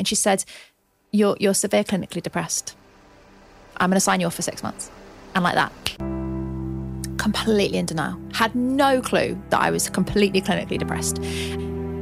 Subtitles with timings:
[0.00, 0.44] and she said,
[1.12, 2.74] "You're you're severe clinically depressed.
[3.76, 4.90] I'm going to sign you off for six months,"
[5.34, 5.72] and like that.
[7.18, 8.18] Completely in denial.
[8.32, 11.18] Had no clue that I was completely clinically depressed.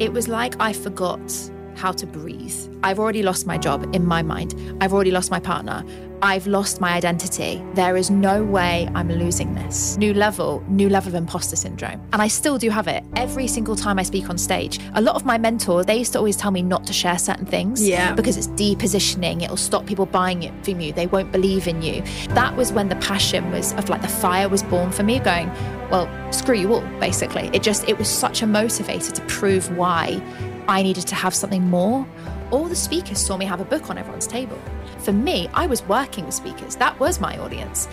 [0.01, 2.55] It was like I forgot how to breathe.
[2.83, 4.55] I've already lost my job in my mind.
[4.81, 5.85] I've already lost my partner.
[6.21, 7.63] I've lost my identity.
[7.75, 9.97] There is no way I'm losing this.
[9.99, 12.01] New level, new level of imposter syndrome.
[12.13, 14.81] And I still do have it every single time I speak on stage.
[14.95, 17.47] A lot of my mentors, they used to always tell me not to share certain
[17.47, 18.15] things Yeah.
[18.15, 19.43] because it's depositioning.
[19.45, 20.93] It'll stop people buying it from you.
[20.93, 22.03] They won't believe in you.
[22.31, 25.49] That was when the passion was of like the fire was born for me going,
[25.93, 27.49] well, screw you all, basically.
[27.53, 30.21] It just, it was such a motivator to prove why
[30.69, 32.07] I needed to have something more.
[32.51, 34.59] All the speakers saw me have a book on everyone's table.
[34.99, 36.77] For me, I was working with speakers.
[36.77, 37.89] That was my audience.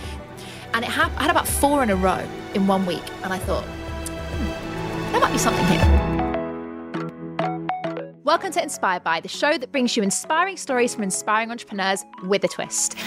[0.73, 2.21] And it hap- I had about four in a row
[2.53, 3.03] in one week.
[3.23, 5.85] And I thought, hmm, there might be something here.
[8.25, 12.43] Welcome to Inspired By, the show that brings you inspiring stories from inspiring entrepreneurs with
[12.43, 12.97] a twist.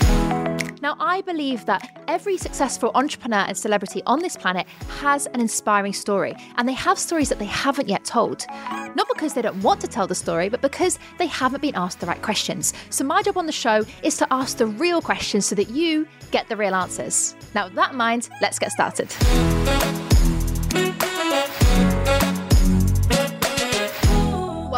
[0.80, 4.66] Now, I believe that every successful entrepreneur and celebrity on this planet
[5.00, 8.46] has an inspiring story, and they have stories that they haven't yet told.
[8.94, 12.00] Not because they don't want to tell the story, but because they haven't been asked
[12.00, 12.74] the right questions.
[12.90, 16.06] So, my job on the show is to ask the real questions so that you
[16.30, 17.34] get the real answers.
[17.54, 20.07] Now, with that in mind, let's get started.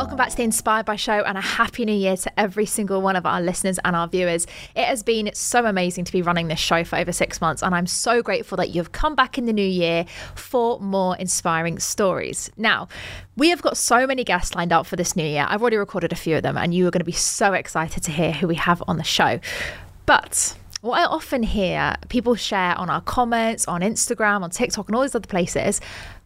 [0.01, 3.03] Welcome back to the Inspired by Show and a happy new year to every single
[3.03, 4.47] one of our listeners and our viewers.
[4.75, 7.75] It has been so amazing to be running this show for over six months, and
[7.75, 12.51] I'm so grateful that you've come back in the new year for more inspiring stories.
[12.57, 12.89] Now,
[13.37, 15.45] we have got so many guests lined up for this new year.
[15.47, 18.03] I've already recorded a few of them, and you are going to be so excited
[18.05, 19.39] to hear who we have on the show.
[20.07, 24.97] But what I often hear people share on our comments, on Instagram, on TikTok, and
[24.97, 25.79] all these other places,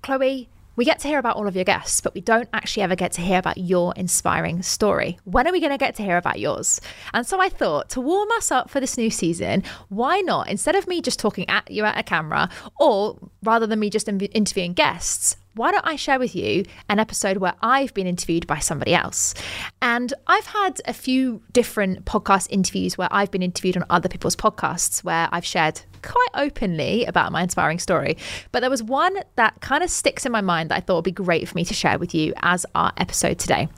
[0.03, 2.97] Chloe, we get to hear about all of your guests, but we don't actually ever
[2.97, 5.19] get to hear about your inspiring story.
[5.25, 6.81] When are we going to get to hear about yours?
[7.13, 10.75] And so I thought to warm us up for this new season, why not, instead
[10.75, 14.73] of me just talking at you at a camera, or rather than me just interviewing
[14.73, 18.95] guests, why don't I share with you an episode where I've been interviewed by somebody
[18.95, 19.35] else?
[19.81, 24.37] And I've had a few different podcast interviews where I've been interviewed on other people's
[24.37, 28.17] podcasts where I've shared quite openly about my inspiring story.
[28.53, 31.05] But there was one that kind of sticks in my mind that I thought would
[31.05, 33.69] be great for me to share with you as our episode today.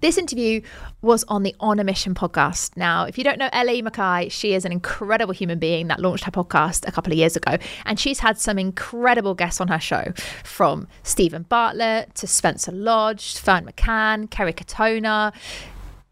[0.00, 0.60] This interview
[1.02, 2.76] was on the On a Mission podcast.
[2.76, 6.24] Now, if you don't know Ellie McKay, she is an incredible human being that launched
[6.24, 7.56] her podcast a couple of years ago.
[7.84, 10.12] And she's had some incredible guests on her show
[10.44, 15.32] from Steven Bartlett to Spencer Lodge, Fern McCann, Kerry Katona,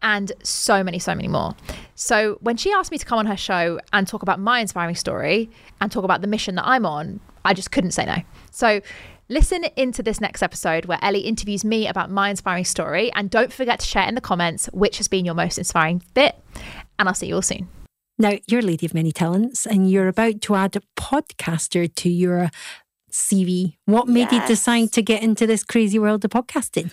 [0.01, 1.55] and so many, so many more.
[1.95, 4.95] So when she asked me to come on her show and talk about my inspiring
[4.95, 5.49] story
[5.81, 8.17] and talk about the mission that I'm on, I just couldn't say no.
[8.51, 8.81] So
[9.29, 13.11] listen into this next episode where Ellie interviews me about my inspiring story.
[13.13, 16.35] And don't forget to share in the comments which has been your most inspiring bit.
[16.99, 17.67] And I'll see you all soon.
[18.17, 22.09] Now, you're a lady of many talents and you're about to add a podcaster to
[22.09, 22.49] your
[23.11, 23.75] CV.
[23.85, 26.91] What made you decide to get into this crazy world of podcasting?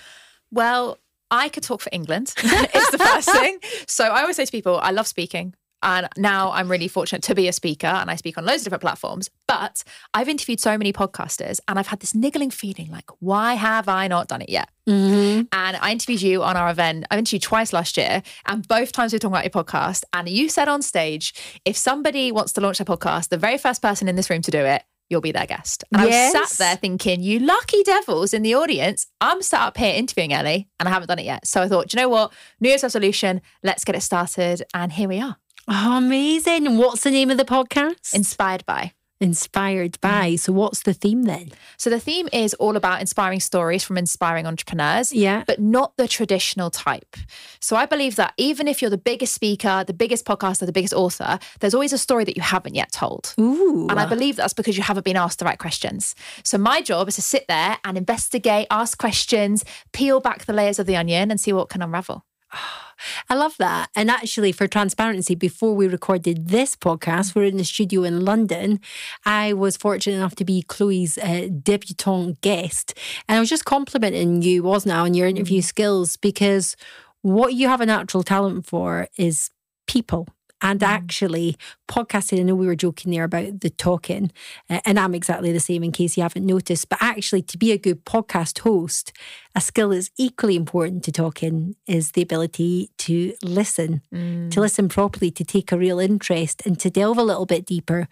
[0.50, 0.98] Well,
[1.30, 2.34] I could talk for England.
[2.38, 3.58] it's the first thing.
[3.86, 5.54] So I always say to people, I love speaking.
[5.82, 8.64] And now I'm really fortunate to be a speaker and I speak on loads of
[8.64, 9.28] different platforms.
[9.48, 9.82] But
[10.14, 14.08] I've interviewed so many podcasters and I've had this niggling feeling like, why have I
[14.08, 14.68] not done it yet?
[14.88, 15.42] Mm-hmm.
[15.52, 17.06] And I interviewed you on our event.
[17.10, 20.04] I interviewed you twice last year, and both times we were talking about your podcast.
[20.12, 21.34] And you said on stage,
[21.64, 24.50] if somebody wants to launch their podcast, the very first person in this room to
[24.50, 25.84] do it, you'll be their guest.
[25.92, 29.06] And I was sat there thinking, you lucky devils in the audience.
[29.20, 31.46] I'm sat up here interviewing Ellie, and I haven't done it yet.
[31.46, 32.32] So I thought, you know what?
[32.60, 33.40] New Year's resolution.
[33.62, 34.64] Let's get it started.
[34.74, 35.36] And here we are,
[35.74, 36.76] Oh, amazing.
[36.76, 38.12] What's the name of the podcast?
[38.14, 38.92] inspired by.
[39.22, 40.32] Inspired by.
[40.32, 40.38] Mm.
[40.38, 41.50] So, what's the theme then?
[41.78, 45.14] So the theme is all about inspiring stories from inspiring entrepreneurs.
[45.14, 45.44] Yeah.
[45.46, 47.16] but not the traditional type.
[47.58, 50.92] So I believe that even if you're the biggest speaker, the biggest podcaster, the biggest
[50.92, 53.34] author, there's always a story that you haven't yet told.
[53.40, 53.86] Ooh.
[53.88, 56.14] And I believe that's because you haven't been asked the right questions.
[56.44, 60.78] So my job is to sit there and investigate, ask questions, peel back the layers
[60.78, 62.26] of the onion and see what can unravel.
[63.28, 63.90] I love that.
[63.96, 68.80] And actually, for transparency, before we recorded this podcast, we're in the studio in London.
[69.24, 72.98] I was fortunate enough to be Chloe's uh, debutante guest.
[73.28, 76.76] And I was just complimenting you, wasn't I, on your interview skills because
[77.22, 79.50] what you have a natural talent for is
[79.86, 80.28] people.
[80.62, 81.56] And actually,
[81.88, 84.30] podcasting, I know we were joking there about the talking,
[84.70, 86.88] uh, and I'm exactly the same in case you haven't noticed.
[86.88, 89.12] But actually, to be a good podcast host,
[89.54, 94.02] a skill that's equally important to talking is the ability to listen,
[94.50, 98.08] to listen properly, to take a real interest, and to delve a little bit deeper.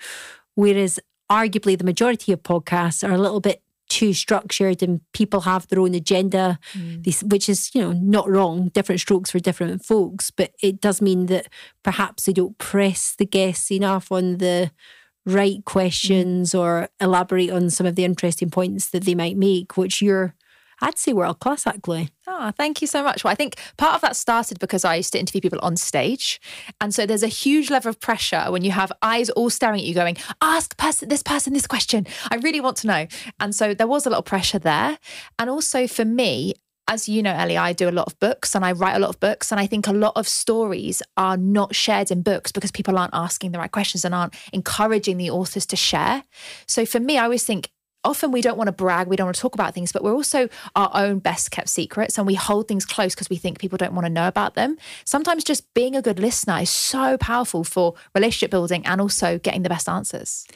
[0.57, 0.99] Whereas,
[1.31, 5.81] arguably, the majority of podcasts are a little bit too structured and people have their
[5.81, 7.31] own agenda, mm.
[7.31, 11.27] which is, you know, not wrong, different strokes for different folks, but it does mean
[11.27, 11.49] that
[11.83, 14.71] perhaps they don't press the guests enough on the
[15.27, 16.59] right questions mm.
[16.59, 20.35] or elaborate on some of the interesting points that they might make, which you're
[20.81, 22.11] I'd say world class, actually.
[22.27, 23.25] Oh, thank you so much.
[23.25, 26.41] Well, I think part of that started because I used to interview people on stage.
[26.81, 29.87] And so there's a huge level of pressure when you have eyes all staring at
[29.87, 32.07] you going, ask person, this person this question.
[32.31, 33.07] I really want to know.
[33.39, 34.99] And so there was a lot of pressure there.
[35.39, 36.55] And also for me,
[36.89, 39.11] as you know, Ellie, I do a lot of books and I write a lot
[39.11, 39.53] of books.
[39.53, 43.15] And I think a lot of stories are not shared in books because people aren't
[43.15, 46.25] asking the right questions and aren't encouraging the authors to share.
[46.67, 47.71] So for me, I always think
[48.05, 50.15] often we don't want to brag, we don't want to talk about things, but we're
[50.15, 53.77] also our own best kept secrets and we hold things close because we think people
[53.77, 54.77] don't want to know about them.
[55.05, 59.63] Sometimes just being a good listener is so powerful for relationship building and also getting
[59.63, 60.47] the best answers.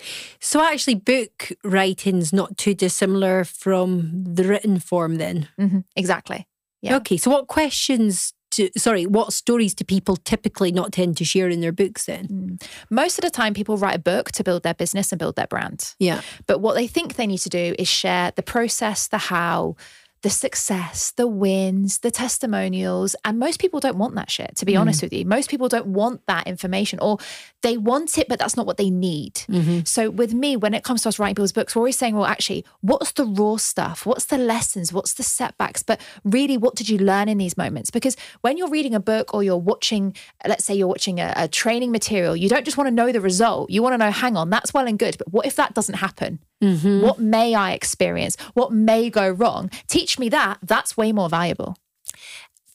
[0.41, 5.49] So, actually, book writing's not too dissimilar from the written form, then?
[5.58, 5.81] Mm-hmm.
[5.96, 6.46] Exactly.
[6.82, 6.96] Yeah.
[6.96, 7.17] Okay.
[7.17, 11.60] So, what questions to, sorry, what stories do people typically not tend to share in
[11.60, 12.26] their books then?
[12.28, 12.66] Mm.
[12.90, 15.46] Most of the time, people write a book to build their business and build their
[15.46, 15.94] brand.
[15.98, 16.22] Yeah.
[16.46, 19.76] But what they think they need to do is share the process, the how,
[20.24, 23.14] the success, the wins, the testimonials.
[23.26, 24.80] And most people don't want that shit, to be mm.
[24.80, 25.26] honest with you.
[25.26, 27.18] Most people don't want that information or
[27.60, 29.34] they want it, but that's not what they need.
[29.34, 29.80] Mm-hmm.
[29.84, 32.24] So with me, when it comes to us writing people's books, we're always saying, well,
[32.24, 34.06] actually, what's the raw stuff?
[34.06, 34.94] What's the lessons?
[34.94, 35.82] What's the setbacks?
[35.82, 37.90] But really, what did you learn in these moments?
[37.90, 40.16] Because when you're reading a book or you're watching,
[40.46, 43.20] let's say you're watching a, a training material, you don't just want to know the
[43.20, 43.68] result.
[43.68, 45.18] You want to know, hang on, that's well and good.
[45.18, 46.38] But what if that doesn't happen?
[46.62, 47.02] Mm-hmm.
[47.02, 48.36] What may I experience?
[48.54, 49.70] What may go wrong?
[49.88, 50.58] Teach me that.
[50.62, 51.76] That's way more valuable.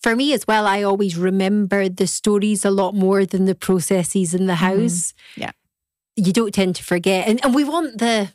[0.01, 4.33] For me as well, I always remember the stories a lot more than the processes
[4.33, 4.81] in the mm-hmm.
[4.81, 5.13] house.
[5.13, 5.41] Mm-hmm.
[5.41, 5.51] Yeah.
[6.15, 7.27] You don't tend to forget.
[7.27, 8.31] And, and we want the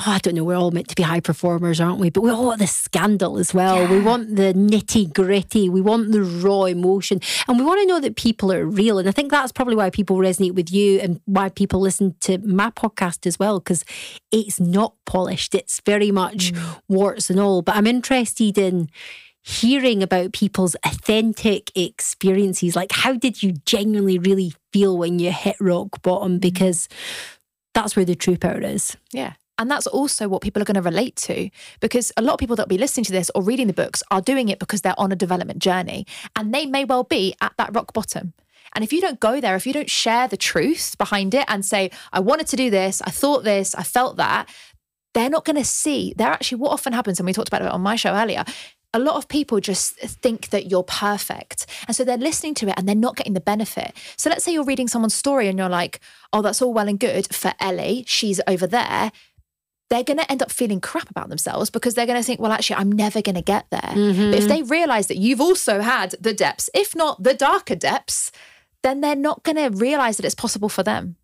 [0.00, 2.10] oh, I don't know, we're all meant to be high performers, aren't we?
[2.10, 3.76] But we all want the scandal as well.
[3.76, 3.90] Yeah.
[3.90, 5.68] We want the nitty gritty.
[5.68, 7.20] We want the raw emotion.
[7.46, 8.98] And we want to know that people are real.
[8.98, 12.38] And I think that's probably why people resonate with you and why people listen to
[12.38, 13.84] my podcast as well, because
[14.30, 15.54] it's not polished.
[15.54, 16.80] It's very much mm.
[16.88, 17.62] warts and all.
[17.62, 18.88] But I'm interested in
[19.42, 22.76] hearing about people's authentic experiences.
[22.76, 26.38] Like, how did you genuinely really feel when you hit rock bottom?
[26.38, 26.40] Mm.
[26.40, 26.88] Because
[27.74, 28.96] that's where the true power is.
[29.12, 29.34] Yeah.
[29.62, 31.48] And that's also what people are going to relate to
[31.78, 34.02] because a lot of people that will be listening to this or reading the books
[34.10, 36.04] are doing it because they're on a development journey
[36.34, 38.32] and they may well be at that rock bottom.
[38.74, 41.64] And if you don't go there, if you don't share the truth behind it and
[41.64, 44.48] say, I wanted to do this, I thought this, I felt that,
[45.14, 46.12] they're not going to see.
[46.16, 48.44] They're actually, what often happens, and we talked about it on my show earlier,
[48.94, 51.66] a lot of people just think that you're perfect.
[51.86, 53.96] And so they're listening to it and they're not getting the benefit.
[54.16, 56.00] So let's say you're reading someone's story and you're like,
[56.32, 58.04] oh, that's all well and good for Ellie.
[58.06, 59.12] She's over there
[59.92, 62.50] they're going to end up feeling crap about themselves because they're going to think, well,
[62.50, 63.80] actually, I'm never going to get there.
[63.80, 64.30] Mm-hmm.
[64.30, 68.32] But if they realize that you've also had the depths, if not the darker depths,
[68.82, 71.16] then they're not going to realize that it's possible for them.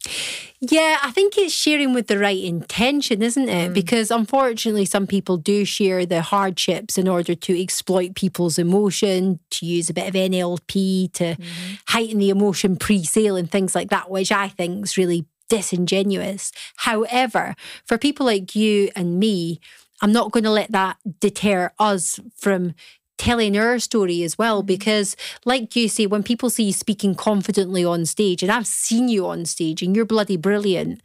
[0.60, 3.70] Yeah, I think it's sharing with the right intention, isn't it?
[3.70, 3.74] Mm.
[3.74, 9.64] Because unfortunately, some people do share the hardships in order to exploit people's emotion, to
[9.64, 11.74] use a bit of NLP to mm-hmm.
[11.86, 16.52] heighten the emotion pre sale and things like that, which I think is really disingenuous.
[16.76, 17.54] However,
[17.84, 19.60] for people like you and me,
[20.00, 22.74] I'm not going to let that deter us from
[23.18, 24.66] telling our story as well mm-hmm.
[24.66, 29.08] because like you say when people see you speaking confidently on stage and I've seen
[29.08, 31.02] you on stage and you're bloody brilliant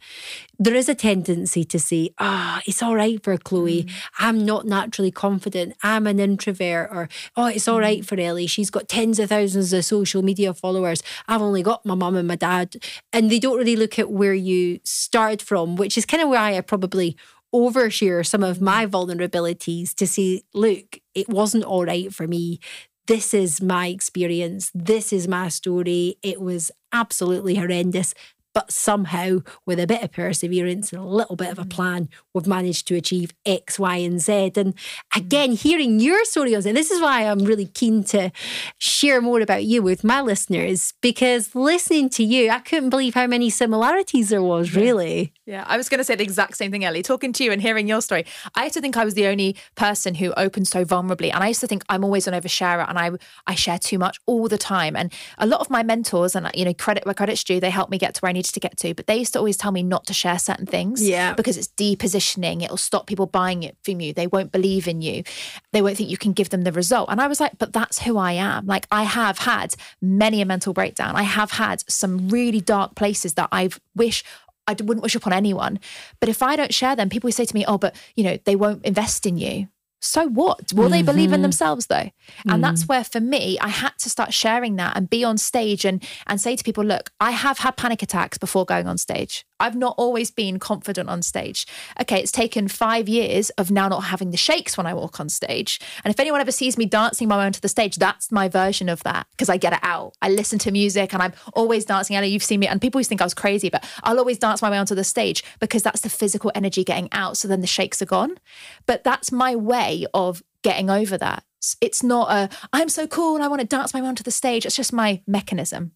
[0.58, 3.92] there is a tendency to say ah oh, it's all right for Chloe mm.
[4.18, 8.06] I'm not naturally confident I'm an introvert or oh it's all right mm.
[8.06, 11.96] for Ellie she's got tens of thousands of social media followers I've only got my
[11.96, 12.76] mum and my dad
[13.12, 16.56] and they don't really look at where you started from which is kind of why
[16.56, 17.16] I probably
[17.54, 22.58] overshare some of my vulnerabilities to say, look, it wasn't all right for me.
[23.06, 24.72] This is my experience.
[24.74, 26.16] This is my story.
[26.22, 28.14] It was absolutely horrendous.
[28.54, 31.70] But somehow, with a bit of perseverance and a little bit of a mm.
[31.70, 34.52] plan, we've managed to achieve X, Y, and Z.
[34.54, 34.74] And
[35.14, 38.30] again, hearing your story on it, this is why I'm really keen to
[38.78, 43.26] share more about you with my listeners because listening to you, I couldn't believe how
[43.26, 45.32] many similarities there was, really.
[45.46, 47.02] Yeah, I was going to say the exact same thing, Ellie.
[47.02, 48.24] Talking to you and hearing your story,
[48.54, 51.32] I used to think I was the only person who opened so vulnerably.
[51.34, 53.10] And I used to think I'm always an oversharer and I,
[53.46, 54.96] I share too much all the time.
[54.96, 57.90] And a lot of my mentors, and you know, credit where credit's due, they helped
[57.90, 59.70] me get to where I needed to get to, but they used to always tell
[59.70, 61.06] me not to share certain things.
[61.06, 61.34] Yeah.
[61.34, 62.62] Because it's depositioning.
[62.62, 64.14] It'll stop people buying it from you.
[64.14, 65.24] They won't believe in you.
[65.72, 67.10] They won't think you can give them the result.
[67.10, 68.64] And I was like, but that's who I am.
[68.64, 71.16] Like I have had many a mental breakdown.
[71.16, 74.24] I have had some really dark places that I wish
[74.66, 75.78] I wouldn't wish upon anyone.
[76.20, 78.56] But if I don't share them, people say to me, oh, but you know, they
[78.56, 79.68] won't invest in you
[80.04, 80.72] so what?
[80.74, 80.92] Will mm-hmm.
[80.92, 81.42] they believe in mm-hmm.
[81.42, 82.10] themselves though?
[82.46, 82.60] And mm.
[82.60, 86.04] that's where for me, I had to start sharing that and be on stage and
[86.26, 89.46] and say to people, look, I have had panic attacks before going on stage.
[89.64, 91.66] I've not always been confident on stage.
[92.00, 95.30] Okay, it's taken five years of now not having the shakes when I walk on
[95.30, 95.80] stage.
[96.04, 98.90] And if anyone ever sees me dancing my way onto the stage, that's my version
[98.90, 100.12] of that because I get it out.
[100.20, 102.14] I listen to music and I'm always dancing.
[102.14, 104.38] I know you've seen me, and people always think I was crazy, but I'll always
[104.38, 107.38] dance my way onto the stage because that's the physical energy getting out.
[107.38, 108.36] So then the shakes are gone.
[108.84, 111.42] But that's my way of getting over that.
[111.80, 114.30] It's not a, I'm so cool and I want to dance my way onto the
[114.30, 114.66] stage.
[114.66, 115.92] It's just my mechanism.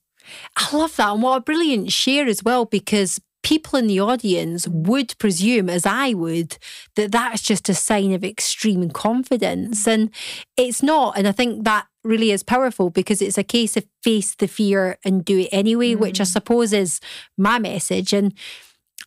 [0.56, 1.12] I love that.
[1.12, 5.86] And what a brilliant share as well, because people in the audience would presume, as
[5.86, 6.58] I would,
[6.96, 9.86] that that's just a sign of extreme confidence.
[9.86, 10.10] And
[10.56, 11.16] it's not.
[11.16, 14.98] And I think that really is powerful because it's a case of face the fear
[15.04, 15.98] and do it anyway, mm.
[15.98, 16.32] which I mm.
[16.32, 17.00] suppose is
[17.36, 18.12] my message.
[18.12, 18.34] And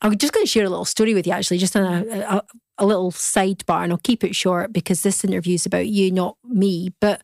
[0.02, 2.44] I'm just going to share a little story with you, actually, just on a, a,
[2.80, 6.38] a little sidebar, and I'll keep it short because this interview is about you, not
[6.44, 6.94] me.
[7.00, 7.22] But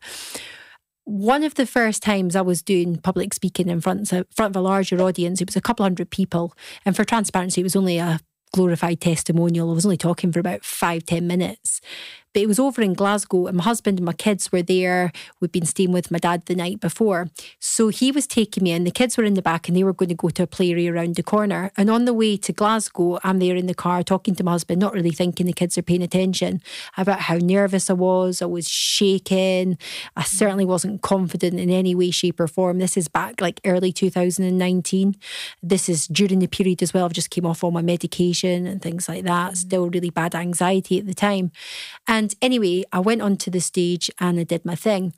[1.08, 4.60] one of the first times I was doing public speaking in front of, front of
[4.60, 6.52] a larger audience, it was a couple hundred people.
[6.84, 8.20] And for transparency, it was only a
[8.52, 9.70] glorified testimonial.
[9.70, 11.80] I was only talking for about five, ten minutes.
[12.32, 15.12] But it was over in Glasgow, and my husband and my kids were there.
[15.40, 17.30] We'd been staying with my dad the night before.
[17.58, 19.92] So he was taking me, and the kids were in the back, and they were
[19.92, 21.70] going to go to a play area around the corner.
[21.76, 24.80] And on the way to Glasgow, I'm there in the car talking to my husband,
[24.80, 26.60] not really thinking the kids are paying attention
[26.96, 28.42] about how nervous I was.
[28.42, 29.78] I was shaking.
[30.16, 32.78] I certainly wasn't confident in any way, shape, or form.
[32.78, 35.16] This is back like early 2019.
[35.62, 37.06] This is during the period as well.
[37.06, 39.56] I've just came off all my medication and things like that.
[39.56, 41.52] Still really bad anxiety at the time.
[42.06, 45.14] And and anyway, I went onto the stage and I did my thing.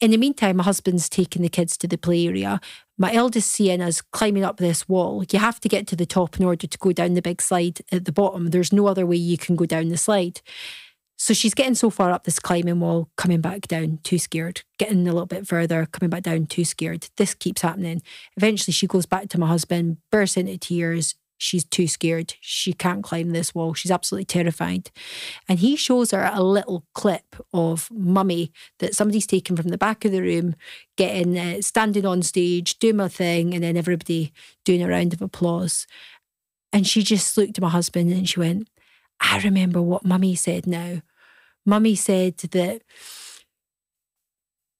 [0.00, 2.60] In the meantime, my husband's taking the kids to the play area.
[2.96, 5.22] My eldest Sienna's climbing up this wall.
[5.30, 7.80] You have to get to the top in order to go down the big slide
[7.92, 8.48] at the bottom.
[8.48, 10.40] There's no other way you can go down the slide.
[11.18, 14.62] So she's getting so far up this climbing wall, coming back down, too scared.
[14.78, 17.10] Getting a little bit further, coming back down, too scared.
[17.18, 18.00] This keeps happening.
[18.38, 22.34] Eventually, she goes back to my husband, bursts into tears, she's too scared.
[22.40, 23.72] She can't climb this wall.
[23.72, 24.90] She's absolutely terrified.
[25.48, 30.04] And he shows her a little clip of Mummy that somebody's taken from the back
[30.04, 30.54] of the room,
[30.96, 34.32] getting uh, standing on stage, doing my thing, and then everybody
[34.64, 35.86] doing a round of applause.
[36.72, 38.68] And she just looked at my husband and she went,
[39.18, 41.00] I remember what Mummy said now.
[41.64, 42.82] Mummy said that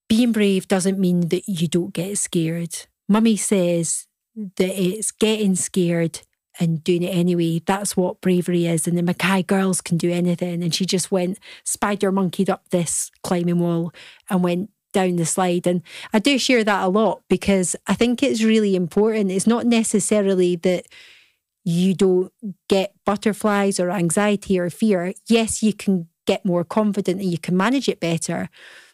[0.08, 2.86] being brave doesn't mean that you don't get scared.
[3.08, 6.20] Mummy says that it's getting scared
[6.58, 7.60] and doing it anyway.
[7.64, 8.86] That's what bravery is.
[8.86, 10.62] And the McKay girls can do anything.
[10.62, 13.92] And she just went spider monkeyed up this climbing wall
[14.28, 15.66] and went down the slide.
[15.66, 19.30] And I do share that a lot because I think it's really important.
[19.30, 20.86] It's not necessarily that
[21.64, 22.32] you don't
[22.68, 25.12] get butterflies or anxiety or fear.
[25.28, 28.48] Yes, you can get more confident and you can manage it better.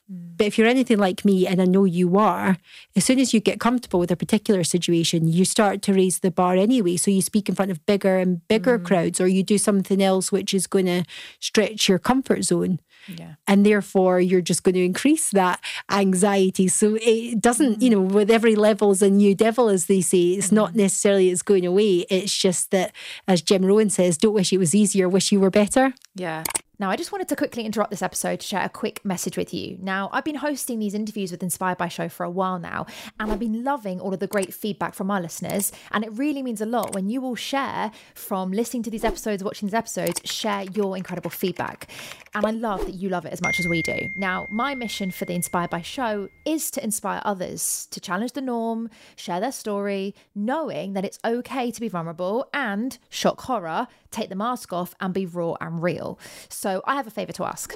[0.09, 2.59] But if you're anything like me, and I know you are,
[2.95, 6.31] as soon as you get comfortable with a particular situation, you start to raise the
[6.31, 6.97] bar anyway.
[6.97, 8.85] So you speak in front of bigger and bigger mm.
[8.85, 11.05] crowds, or you do something else which is going to
[11.41, 12.79] stretch your comfort zone.
[13.09, 13.35] Yeah.
[13.49, 15.61] And therefore, you're just going to increase that
[15.91, 16.69] anxiety.
[16.69, 17.83] So it doesn't, mm.
[17.83, 21.43] you know, with every level's a new devil, as they say, it's not necessarily it's
[21.43, 22.07] going away.
[22.11, 22.93] It's just that,
[23.27, 25.95] as Jim Rohn says, don't wish it was easier, wish you were better.
[26.15, 26.45] Yeah.
[26.79, 29.55] Now, I just wanted to quickly interrupt this episode to share a quick message with
[29.55, 29.79] you.
[29.81, 32.85] Now, I've been hosting these interviews with Inspired by Show for a while now,
[33.19, 35.73] and I've been loving all of the great feedback from our listeners.
[35.93, 39.43] And it really means a lot when you all share from listening to these episodes,
[39.43, 41.89] watching these episodes, share your incredible feedback.
[42.35, 44.11] And I love that you love it as much as we do.
[44.15, 48.43] Now, my mission for the Inspired by Show is to inspire others to challenge the
[48.43, 54.29] norm, share their story, knowing that it's okay to be vulnerable and shock horror, take
[54.29, 56.19] the mask off, and be raw and real.
[56.49, 57.75] So I have a favour to ask.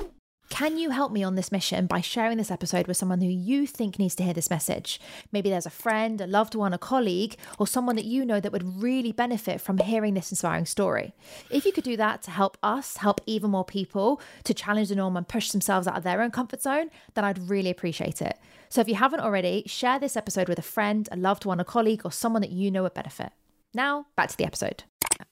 [0.50, 3.68] Can you help me on this mission by sharing this episode with someone who you
[3.68, 5.00] think needs to hear this message?
[5.30, 8.50] Maybe there's a friend, a loved one, a colleague, or someone that you know that
[8.50, 11.14] would really benefit from hearing this inspiring story.
[11.50, 14.96] If you could do that to help us, help even more people to challenge the
[14.96, 18.36] norm and push themselves out of their own comfort zone, then I'd really appreciate it.
[18.68, 21.64] So if you haven't already, share this episode with a friend, a loved one, a
[21.64, 23.30] colleague, or someone that you know would benefit.
[23.72, 24.82] Now, back to the episode.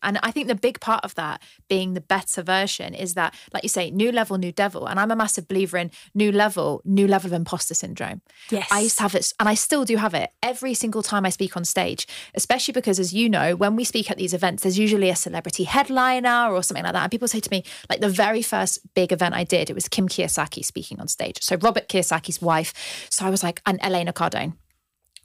[0.02, 3.62] And I think the big part of that being the better version is that, like
[3.62, 4.86] you say, new level, new devil.
[4.86, 8.20] And I'm a massive believer in new level, new level of imposter syndrome.
[8.50, 8.68] Yes.
[8.70, 11.30] I used to have it, and I still do have it every single time I
[11.30, 14.78] speak on stage, especially because, as you know, when we speak at these events, there's
[14.78, 17.02] usually a celebrity headliner or something like that.
[17.02, 19.88] And people say to me, like the very first big event I did, it was
[19.88, 21.42] Kim Kiyosaki speaking on stage.
[21.42, 23.08] So Robert Kiyosaki's wife.
[23.10, 24.54] So I was like, and Elena Cardone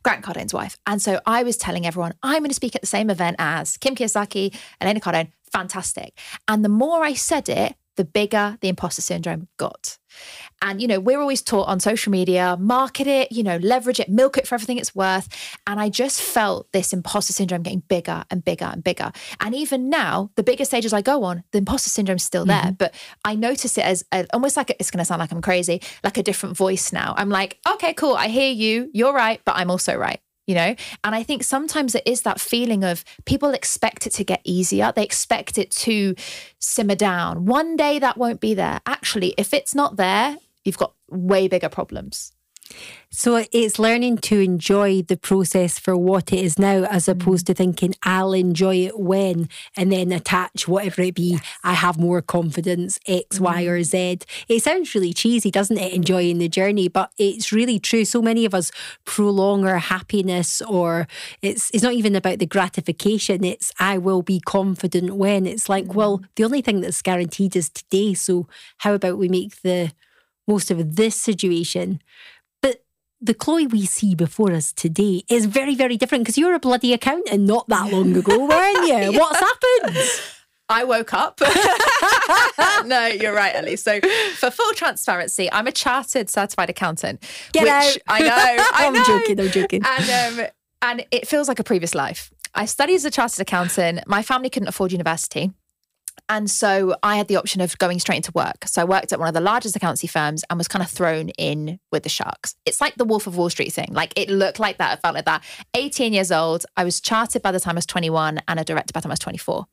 [0.03, 0.77] Grant Cardone's wife.
[0.86, 3.77] And so I was telling everyone, I'm going to speak at the same event as
[3.77, 5.31] Kim Kiyosaki, Elena Cardone.
[5.51, 6.17] Fantastic.
[6.48, 9.97] And the more I said it, the bigger the imposter syndrome got.
[10.62, 14.09] And, you know, we're always taught on social media, market it, you know, leverage it,
[14.09, 15.27] milk it for everything it's worth.
[15.67, 19.12] And I just felt this imposter syndrome getting bigger and bigger and bigger.
[19.41, 22.62] And even now, the bigger stages I go on, the imposter syndrome's still there.
[22.62, 22.73] Mm-hmm.
[22.73, 22.93] But
[23.25, 26.17] I notice it as a, almost like it's going to sound like I'm crazy, like
[26.17, 27.13] a different voice now.
[27.17, 28.15] I'm like, okay, cool.
[28.15, 28.89] I hear you.
[28.93, 29.41] You're right.
[29.43, 30.75] But I'm also right you know?
[31.03, 34.91] And i think sometimes it is that feeling of people expect it to get easier.
[34.95, 36.15] They expect it to
[36.59, 37.45] simmer down.
[37.45, 38.81] One day that won't be there.
[38.85, 42.31] Actually if it's not there you've got way bigger problems
[43.15, 47.53] so it's learning to enjoy the process for what it is now, as opposed to
[47.53, 51.34] thinking I'll enjoy it when, and then attach whatever it be.
[51.34, 51.42] Yes.
[51.63, 53.44] I have more confidence, X, mm-hmm.
[53.44, 54.20] Y, or Z.
[54.48, 55.94] It sounds really cheesy, doesn't it?
[55.94, 58.03] Enjoying the journey, but it's really true.
[58.03, 58.72] So many of us
[59.06, 61.08] prolong our happiness, or
[61.44, 63.44] it's it's not even about the gratification.
[63.44, 65.46] It's I will be confident when.
[65.46, 65.98] It's like, mm-hmm.
[65.98, 68.15] well, the only thing that's guaranteed is today.
[68.15, 68.48] So
[68.80, 69.92] how about we make the
[70.48, 72.01] most of this situation
[73.24, 76.94] the Chloe we see before us today is very, very different because you're a bloody
[76.94, 78.94] accountant not that long ago, weren't you?
[78.94, 79.10] yeah.
[79.10, 79.98] What's happened?
[80.70, 81.39] I woke up.
[82.86, 83.75] no, you're right, Ellie.
[83.75, 84.00] So,
[84.36, 87.22] for full transparency, I'm a chartered certified accountant.
[87.51, 87.98] Get which out.
[88.08, 88.27] I know.
[88.74, 89.39] I am joking.
[89.39, 89.82] I'm joking.
[89.86, 90.46] And um,
[90.82, 92.32] and it feels like a previous life.
[92.56, 94.01] I studied as a chartered accountant.
[94.08, 95.51] My family couldn't afford university.
[96.29, 98.65] And so I had the option of going straight into work.
[98.65, 101.29] So I worked at one of the largest accountancy firms and was kind of thrown
[101.29, 102.55] in with the sharks.
[102.65, 103.89] It's like the Wolf of Wall Street thing.
[103.91, 104.98] Like it looked like that.
[104.98, 105.43] It felt like that.
[105.74, 106.65] 18 years old.
[106.77, 109.12] I was chartered by the time I was 21 and a director by the time
[109.12, 109.65] I was 24.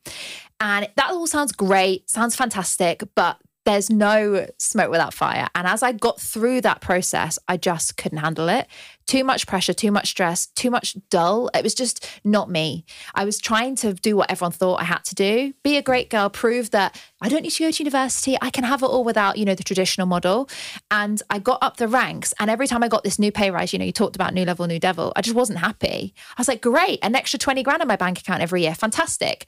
[0.61, 5.47] And that all sounds great, sounds fantastic, but there's no smoke without fire.
[5.55, 8.67] And as I got through that process, I just couldn't handle it.
[9.07, 11.51] Too much pressure, too much stress, too much dull.
[11.53, 12.85] It was just not me.
[13.15, 16.11] I was trying to do what everyone thought I had to do be a great
[16.11, 18.37] girl, prove that I don't need to go to university.
[18.41, 20.49] I can have it all without, you know, the traditional model.
[20.91, 22.33] And I got up the ranks.
[22.39, 24.45] And every time I got this new pay rise, you know, you talked about new
[24.45, 26.15] level, new devil, I just wasn't happy.
[26.37, 28.75] I was like, great, an extra 20 grand in my bank account every year.
[28.75, 29.47] Fantastic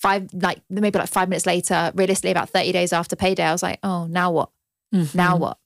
[0.00, 3.62] five like maybe like five minutes later, realistically about 30 days after payday, I was
[3.62, 4.50] like, oh, now what?
[4.94, 5.16] Mm-hmm.
[5.16, 5.58] Now what?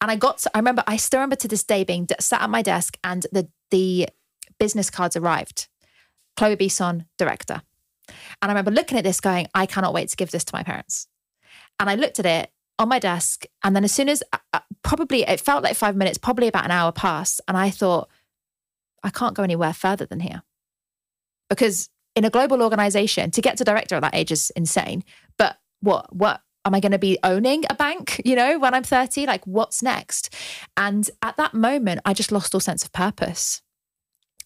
[0.00, 2.50] And I got to, I remember I still remember to this day being sat at
[2.50, 4.08] my desk and the the
[4.58, 5.68] business cards arrived.
[6.36, 7.62] Chloe Bisson, director.
[8.42, 10.62] And I remember looking at this going, I cannot wait to give this to my
[10.62, 11.06] parents.
[11.78, 13.46] And I looked at it on my desk.
[13.62, 16.64] And then as soon as uh, uh probably it felt like five minutes, probably about
[16.64, 17.40] an hour passed.
[17.46, 18.08] And I thought,
[19.02, 20.42] I can't go anywhere further than here.
[21.48, 25.04] Because in a global organization to get to director at that age is insane.
[25.38, 28.84] But what what am I going to be owning a bank, you know, when I'm
[28.84, 29.26] 30?
[29.26, 30.34] Like what's next?
[30.76, 33.60] And at that moment, I just lost all sense of purpose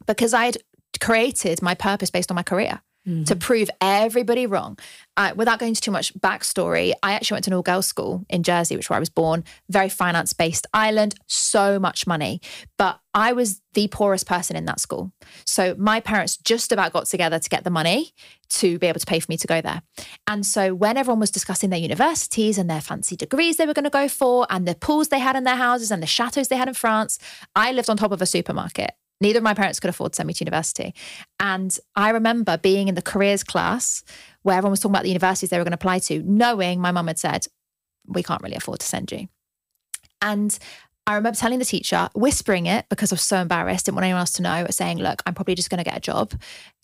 [0.07, 0.57] because I'd
[1.00, 3.25] created my purpose based on my career mm-hmm.
[3.25, 4.79] to prove everybody wrong.
[5.16, 8.25] Uh, without going into too much backstory, I actually went to an all girls school
[8.29, 12.40] in Jersey, which is where I was born, very finance based island, so much money.
[12.77, 15.12] But I was the poorest person in that school.
[15.44, 18.12] So my parents just about got together to get the money
[18.51, 19.83] to be able to pay for me to go there.
[20.27, 23.85] And so when everyone was discussing their universities and their fancy degrees they were going
[23.85, 26.57] to go for, and the pools they had in their houses and the chateaus they
[26.57, 27.18] had in France,
[27.57, 28.92] I lived on top of a supermarket.
[29.20, 30.94] Neither of my parents could afford to send me to university.
[31.40, 34.04] And I remember being in the careers class
[34.42, 36.92] where everyone was talking about the universities they were going to apply to, knowing my
[36.92, 37.46] mum had said,
[38.07, 39.28] we can't really afford to send you.
[40.22, 40.57] And
[41.07, 44.20] I remember telling the teacher, whispering it because I was so embarrassed, didn't want anyone
[44.20, 46.35] else to know, saying, Look, I'm probably just going to get a job.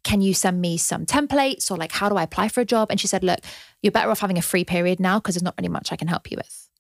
[0.03, 2.91] Can you send me some templates or like, how do I apply for a job?
[2.91, 3.41] And she said, Look,
[3.83, 6.09] you're better off having a free period now because there's not really much I can
[6.09, 6.71] help you with.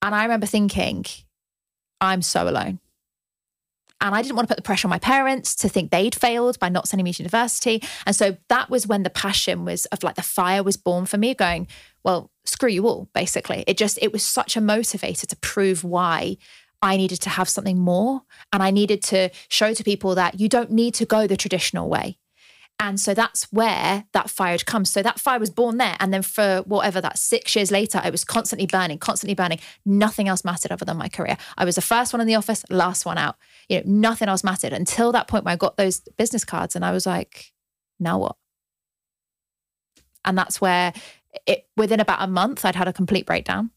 [0.00, 1.04] And I remember thinking,
[2.00, 2.80] I'm so alone.
[4.04, 6.58] And I didn't want to put the pressure on my parents to think they'd failed
[6.58, 7.82] by not sending me to university.
[8.06, 11.16] And so that was when the passion was of like the fire was born for
[11.16, 11.66] me, going,
[12.04, 13.64] well, screw you all, basically.
[13.66, 16.36] It just, it was such a motivator to prove why
[16.82, 18.20] I needed to have something more.
[18.52, 21.88] And I needed to show to people that you don't need to go the traditional
[21.88, 22.18] way.
[22.80, 24.90] And so that's where that fire comes.
[24.90, 25.96] So that fire was born there.
[26.00, 29.60] And then for whatever that six years later, it was constantly burning, constantly burning.
[29.86, 31.36] Nothing else mattered other than my career.
[31.56, 33.36] I was the first one in the office, last one out.
[33.68, 36.84] You know, nothing else mattered until that point where I got those business cards and
[36.84, 37.52] I was like,
[38.00, 38.36] now what?
[40.24, 40.92] And that's where
[41.46, 43.70] it within about a month, I'd had a complete breakdown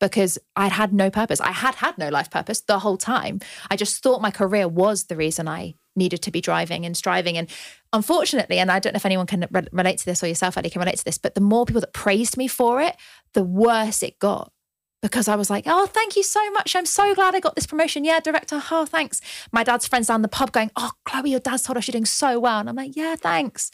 [0.00, 1.40] because I'd had no purpose.
[1.40, 3.40] I had had no life purpose the whole time.
[3.70, 7.36] I just thought my career was the reason I needed to be driving and striving.
[7.38, 7.48] And
[7.94, 10.70] unfortunately, and I don't know if anyone can re- relate to this or yourself, Eddie,
[10.70, 12.96] can relate to this, but the more people that praised me for it,
[13.32, 14.52] the worse it got
[15.00, 16.74] because I was like, oh, thank you so much.
[16.74, 18.04] I'm so glad I got this promotion.
[18.04, 18.62] Yeah, director.
[18.70, 19.20] Oh, thanks.
[19.52, 22.06] My dad's friends down the pub going, oh, Chloe, your dad's told us you're doing
[22.06, 22.58] so well.
[22.58, 23.70] And I'm like, yeah, thanks.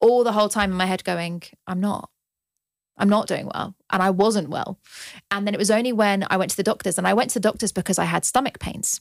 [0.00, 2.10] All the whole time in my head going, I'm not.
[2.98, 3.74] I'm not doing well.
[3.90, 4.78] And I wasn't well.
[5.30, 7.38] And then it was only when I went to the doctors, and I went to
[7.38, 9.00] the doctors because I had stomach pains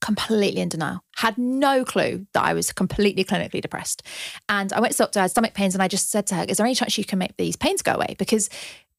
[0.00, 4.02] completely in denial, had no clue that I was completely clinically depressed.
[4.48, 6.34] And I went to the doctor, I had stomach pains, and I just said to
[6.36, 8.16] her, Is there any chance you can make these pains go away?
[8.18, 8.48] Because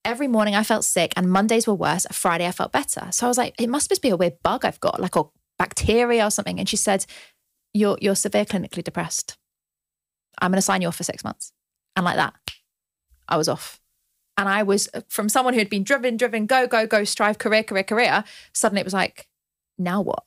[0.05, 2.05] every morning I felt sick and Mondays were worse.
[2.11, 3.07] Friday I felt better.
[3.11, 5.23] So I was like, it must just be a weird bug I've got, like a
[5.57, 6.59] bacteria or something.
[6.59, 7.05] And she said,
[7.73, 9.37] You're you're severe clinically depressed.
[10.41, 11.51] I'm gonna sign you off for six months.
[11.95, 12.33] And like that,
[13.27, 13.79] I was off.
[14.37, 17.37] And I was uh, from someone who had been driven, driven, go, go, go, strive,
[17.37, 18.23] career, career, career.
[18.53, 19.27] Suddenly it was like,
[19.77, 20.23] now what?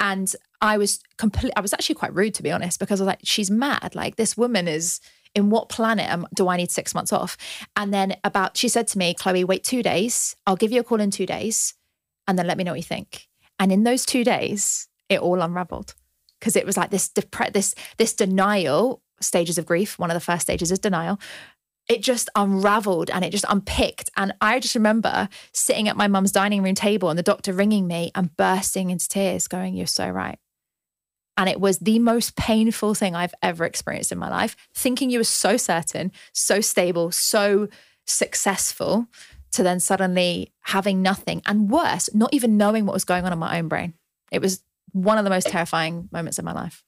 [0.00, 1.52] And I was complete.
[1.56, 3.94] I was actually quite rude to be honest, because I was like, she's mad.
[3.94, 5.00] Like this woman is
[5.34, 7.36] in what planet am, do I need six months off?
[7.76, 10.36] And then about, she said to me, Chloe, wait two days.
[10.46, 11.74] I'll give you a call in two days
[12.28, 13.28] and then let me know what you think.
[13.58, 15.94] And in those two days, it all unraveled
[16.38, 19.98] because it was like this, depre- this, this denial stages of grief.
[19.98, 21.18] One of the first stages is denial.
[21.88, 24.10] It just unraveled and it just unpicked.
[24.16, 27.86] And I just remember sitting at my mum's dining room table and the doctor ringing
[27.86, 30.38] me and bursting into tears, going, You're so right.
[31.36, 35.18] And it was the most painful thing I've ever experienced in my life, thinking you
[35.18, 37.68] were so certain, so stable, so
[38.06, 39.08] successful,
[39.52, 43.38] to then suddenly having nothing and worse, not even knowing what was going on in
[43.38, 43.94] my own brain.
[44.30, 46.84] It was one of the most terrifying moments of my life.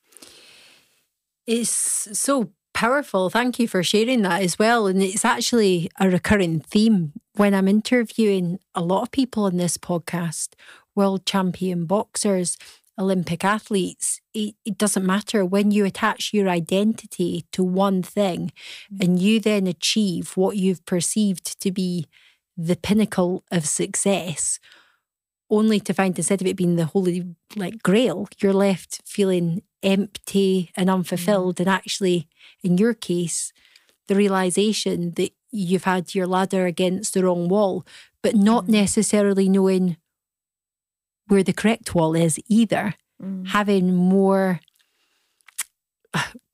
[1.47, 1.71] It's
[2.19, 3.31] so powerful.
[3.31, 4.87] Thank you for sharing that as well.
[4.87, 9.79] And it's actually a recurring theme when I'm interviewing a lot of people on this
[9.79, 10.51] podcast
[10.95, 12.59] world champion boxers,
[12.99, 18.53] Olympic athletes, it, it, doesn't matter when you attach your identity to one thing
[18.93, 19.03] mm.
[19.03, 22.07] and you then achieve what you've perceived to be
[22.59, 24.59] the pinnacle of success,
[25.51, 30.71] only to find instead of it being the holy like grail, you're left feeling empty
[30.77, 31.57] and unfulfilled.
[31.57, 31.61] Mm.
[31.61, 32.29] And actually,
[32.63, 33.53] in your case,
[34.09, 37.87] the realization that you've had your ladder against the wrong wall,
[38.23, 38.71] but not mm.
[38.71, 39.97] necessarily knowing
[41.29, 42.95] where the correct wall is either.
[43.23, 43.49] Mm.
[43.49, 44.61] Having more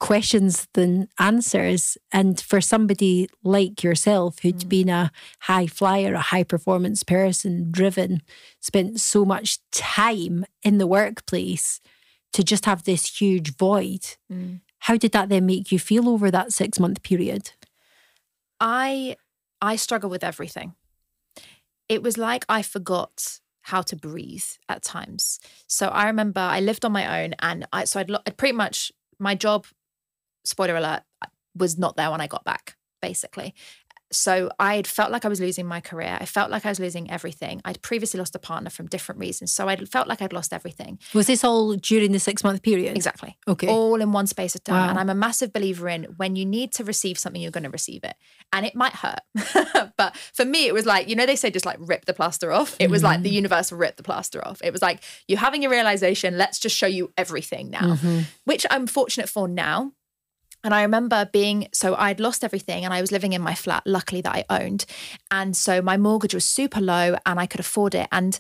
[0.01, 1.97] questions than answers.
[2.13, 4.69] And for somebody like yourself, who'd mm.
[4.69, 8.23] been a high flyer, a high performance person, driven,
[8.61, 11.81] spent so much time in the workplace
[12.33, 14.61] to just have this huge void, mm.
[14.81, 17.53] how did that then make you feel over that six month period?
[18.61, 19.17] I
[19.61, 20.75] I struggle with everything.
[21.89, 25.39] It was like I forgot how to breathe at times.
[25.67, 28.93] So I remember I lived on my own, and I so I'd, I'd pretty much
[29.23, 29.67] my job.
[30.45, 31.03] Spoiler alert
[31.55, 33.55] was not there when I got back, basically.
[34.13, 36.19] So I had felt like I was losing my career.
[36.21, 37.61] I felt like I was losing everything.
[37.65, 39.53] I'd previously lost a partner from different reasons.
[39.53, 40.99] So I felt like I'd lost everything.
[41.15, 42.97] Was this all during the six month period?
[42.97, 43.37] Exactly.
[43.49, 43.69] Okay.
[43.69, 44.77] All in one space of time.
[44.77, 44.91] Wow.
[44.91, 47.71] And I'm a massive believer in when you need to receive something, you're going to
[47.71, 48.15] receive it.
[48.53, 49.21] And it might hurt.
[49.97, 52.53] but for me, it was like, you know, they say just like rip the plaster
[52.53, 52.77] off.
[52.79, 53.07] It was mm-hmm.
[53.07, 53.37] like the mm-hmm.
[53.37, 54.61] universe ripped the plaster off.
[54.63, 56.37] It was like, you're having a realization.
[56.37, 58.21] Let's just show you everything now, mm-hmm.
[58.45, 59.93] which I'm fortunate for now
[60.65, 63.83] and I remember being so I'd lost everything and I was living in my flat,
[63.87, 64.85] luckily that I owned.
[65.31, 68.09] And so my mortgage was super low and I could afford it.
[68.13, 68.39] And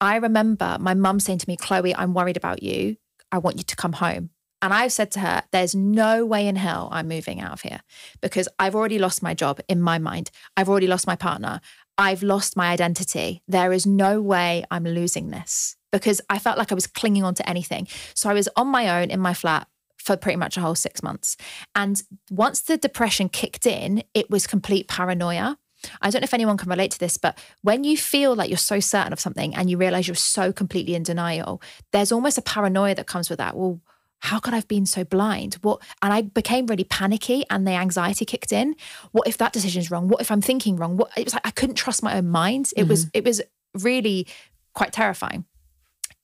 [0.00, 2.96] I remember my mum saying to me, Chloe, I'm worried about you.
[3.30, 4.30] I want you to come home.
[4.62, 7.80] And I've said to her, there's no way in hell I'm moving out of here
[8.20, 10.30] because I've already lost my job in my mind.
[10.56, 11.60] I've already lost my partner.
[11.96, 13.42] I've lost my identity.
[13.48, 17.34] There is no way I'm losing this because I felt like I was clinging on
[17.34, 17.88] to anything.
[18.14, 19.66] So I was on my own in my flat
[20.00, 21.36] for pretty much a whole six months.
[21.74, 25.58] And once the depression kicked in, it was complete paranoia.
[26.02, 28.58] I don't know if anyone can relate to this, but when you feel like you're
[28.58, 32.42] so certain of something and you realize you're so completely in denial, there's almost a
[32.42, 33.56] paranoia that comes with that.
[33.56, 33.80] Well,
[34.20, 35.54] how could I have been so blind?
[35.62, 38.76] What and I became really panicky and the anxiety kicked in.
[39.12, 40.08] What if that decision's wrong?
[40.08, 40.98] What if I'm thinking wrong?
[40.98, 42.70] What it was like I couldn't trust my own mind.
[42.76, 42.90] It mm-hmm.
[42.90, 43.40] was it was
[43.74, 44.26] really
[44.74, 45.46] quite terrifying.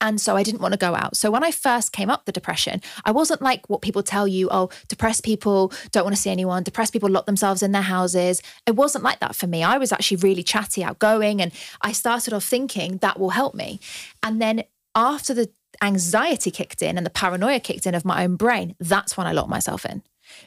[0.01, 1.17] And so I didn't want to go out.
[1.17, 4.49] So when I first came up the depression, I wasn't like what people tell you,
[4.51, 8.43] oh, depressed people don't want to see anyone, depressed people lock themselves in their houses.
[8.67, 9.63] It wasn't like that for me.
[9.63, 13.81] I was actually really chatty, outgoing, and I started off thinking that will help me.
[14.23, 15.51] And then after the
[15.83, 19.33] anxiety kicked in and the paranoia kicked in of my own brain, that's when I
[19.33, 20.03] locked myself in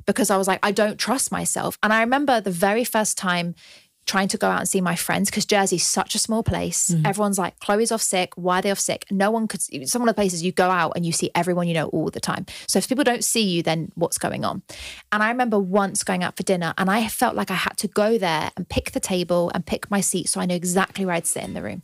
[0.05, 1.77] because I was like, I don't trust myself.
[1.81, 3.55] And I remember the very first time
[4.09, 6.89] trying to go out and see my friends because Jersey's such a small place.
[6.89, 7.07] Mm.
[7.07, 8.33] Everyone's like, Chloe's off sick.
[8.35, 9.05] Why are they off sick?
[9.11, 9.61] No one could.
[9.87, 12.19] Some of the places you go out and you see everyone you know all the
[12.19, 12.47] time.
[12.67, 14.63] So if people don't see you, then what's going on?
[15.11, 17.87] And I remember once going out for dinner and I felt like I had to
[17.87, 21.13] go there and pick the table and pick my seat so I know exactly where
[21.13, 21.83] I'd sit in the room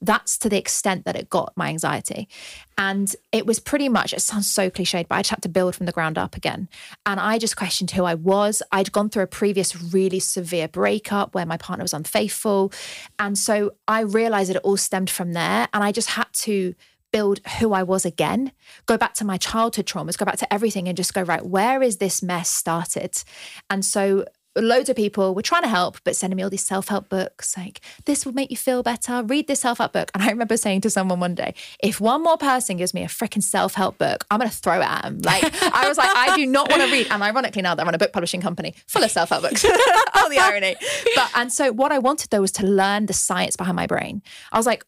[0.00, 2.28] that's to the extent that it got my anxiety.
[2.76, 5.74] And it was pretty much, it sounds so cliched, but I just had to build
[5.74, 6.68] from the ground up again.
[7.04, 8.62] And I just questioned who I was.
[8.70, 12.72] I'd gone through a previous really severe breakup where my partner was unfaithful.
[13.18, 15.68] And so I realized that it all stemmed from there.
[15.72, 16.74] And I just had to
[17.10, 18.52] build who I was again,
[18.86, 21.82] go back to my childhood traumas, go back to everything and just go, right, where
[21.82, 23.22] is this mess started?
[23.70, 24.26] And so
[24.62, 27.56] loads of people were trying to help, but sending me all these self help books
[27.56, 29.22] like, this will make you feel better.
[29.22, 30.10] Read this self help book.
[30.14, 33.06] And I remember saying to someone one day, if one more person gives me a
[33.06, 35.18] freaking self help book, I'm going to throw it at them.
[35.20, 37.08] Like, I was like, I do not want to read.
[37.10, 39.64] And ironically, now that I run a book publishing company full of self help books,
[40.14, 40.76] all the irony.
[41.14, 44.22] But, and so what I wanted though was to learn the science behind my brain.
[44.52, 44.84] I was like,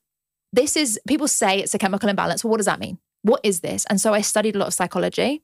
[0.52, 2.42] this is, people say it's a chemical imbalance.
[2.42, 2.98] Well, what does that mean?
[3.22, 3.86] What is this?
[3.90, 5.42] And so I studied a lot of psychology.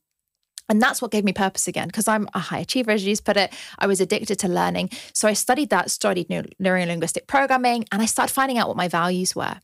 [0.69, 3.25] And that's what gave me purpose again, because I'm a high achiever, as you just
[3.25, 3.53] put it.
[3.79, 4.91] I was addicted to learning.
[5.13, 9.37] So I studied that, studied neurolinguistic programming, and I started finding out what my values
[9.37, 9.57] were.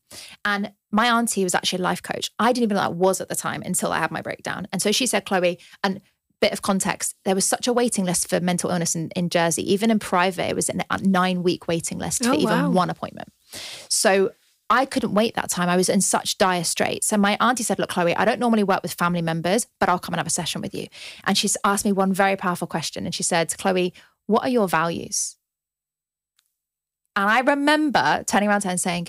[0.44, 2.30] And my auntie was actually a life coach.
[2.38, 4.68] I didn't even know I was at the time until I had my breakdown.
[4.72, 6.00] And so she said, Chloe, and
[6.42, 9.72] bit of context, there was such a waiting list for mental illness in, in Jersey.
[9.72, 12.38] Even in private, it was a nine week waiting list oh, for wow.
[12.40, 13.28] even one appointment.
[13.88, 14.32] So
[14.72, 15.68] I couldn't wait that time.
[15.68, 17.06] I was in such dire straits.
[17.06, 19.98] So my auntie said, Look, Chloe, I don't normally work with family members, but I'll
[19.98, 20.86] come and have a session with you.
[21.24, 23.04] And she's asked me one very powerful question.
[23.04, 23.92] And she said, Chloe,
[24.26, 25.36] what are your values?
[27.14, 29.08] And I remember turning around to her and saying,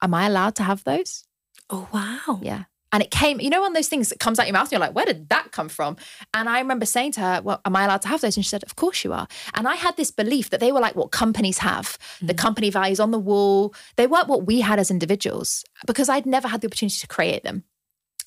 [0.00, 1.24] Am I allowed to have those?
[1.68, 2.38] Oh, wow.
[2.40, 2.64] Yeah.
[2.92, 4.72] And it came, you know, one of those things that comes out your mouth and
[4.72, 5.96] you're like, where did that come from?
[6.34, 8.36] And I remember saying to her, well, am I allowed to have those?
[8.36, 9.26] And she said, of course you are.
[9.54, 12.26] And I had this belief that they were like what companies have, mm.
[12.26, 13.74] the company values on the wall.
[13.96, 17.44] They weren't what we had as individuals because I'd never had the opportunity to create
[17.44, 17.64] them.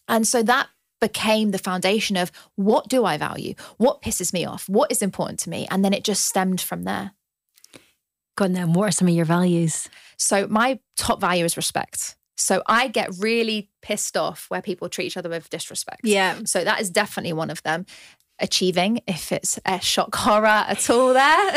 [0.08, 0.70] And so that
[1.02, 3.54] became the foundation of what do I value?
[3.78, 4.68] What pisses me off?
[4.68, 5.68] What is important to me?
[5.70, 7.12] And then it just stemmed from there.
[8.36, 9.90] God, now what are some of your values?
[10.18, 12.16] So my top value is respect.
[12.36, 16.02] So I get really pissed off where people treat each other with disrespect.
[16.04, 16.40] Yeah.
[16.46, 17.86] So that is definitely one of them.
[18.40, 21.56] Achieving, if it's a shock horror at all, there.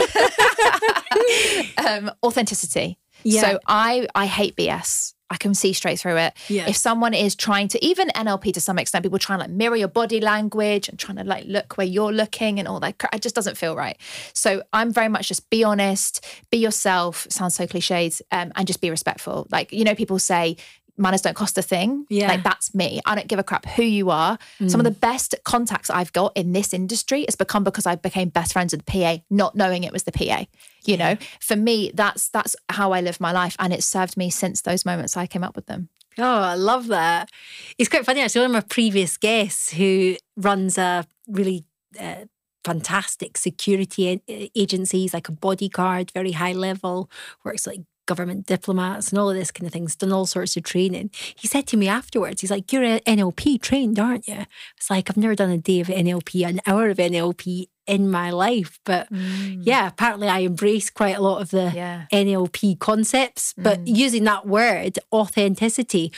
[1.79, 3.01] um, authenticity.
[3.25, 3.41] Yeah.
[3.41, 5.15] So I I hate BS.
[5.31, 6.35] I can see straight through it.
[6.49, 6.69] Yeah.
[6.69, 9.77] If someone is trying to, even NLP to some extent, people trying to like mirror
[9.77, 13.23] your body language and trying to like look where you're looking and all that, it
[13.23, 13.99] just doesn't feel right.
[14.33, 17.27] So I'm very much just be honest, be yourself.
[17.31, 19.47] Sounds so cliched, um, and just be respectful.
[19.51, 20.57] Like you know, people say
[20.99, 22.07] manners don't cost a thing.
[22.09, 22.29] Yeah.
[22.29, 23.01] Like that's me.
[23.07, 24.39] I don't give a crap who you are.
[24.61, 24.71] Mm.
[24.71, 28.29] Some of the best contacts I've got in this industry has become because I became
[28.29, 30.47] best friends with the PA, not knowing it was the PA.
[30.85, 30.97] You yeah.
[30.97, 33.57] know, for me, that's that's how I live my life.
[33.59, 35.89] And it's served me since those moments I came up with them.
[36.19, 37.31] Oh, I love that.
[37.79, 38.43] It's quite funny actually.
[38.43, 41.65] One of my previous guests who runs a really
[41.99, 42.25] uh,
[42.65, 44.21] fantastic security
[44.55, 47.09] agency, he's like a bodyguard, very high level,
[47.45, 50.65] works like government diplomats and all of this kind of things, done all sorts of
[50.65, 51.11] training.
[51.37, 54.47] He said to me afterwards, he's like, You're NLP trained, aren't you?
[54.77, 58.31] It's like, I've never done a day of NLP, an hour of NLP in my
[58.31, 58.79] life.
[58.85, 59.59] But mm.
[59.63, 62.07] yeah, apparently I embrace quite a lot of the yeah.
[62.13, 63.55] NLP concepts.
[63.57, 63.97] But mm.
[63.97, 66.13] using that word, authenticity,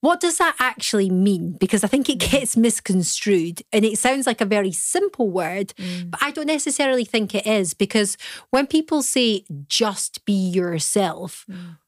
[0.00, 1.52] what does that actually mean?
[1.58, 2.30] Because I think it mm.
[2.30, 6.10] gets misconstrued and it sounds like a very simple word, mm.
[6.10, 8.16] but I don't necessarily think it is because
[8.50, 11.78] when people say just be yourself, mm.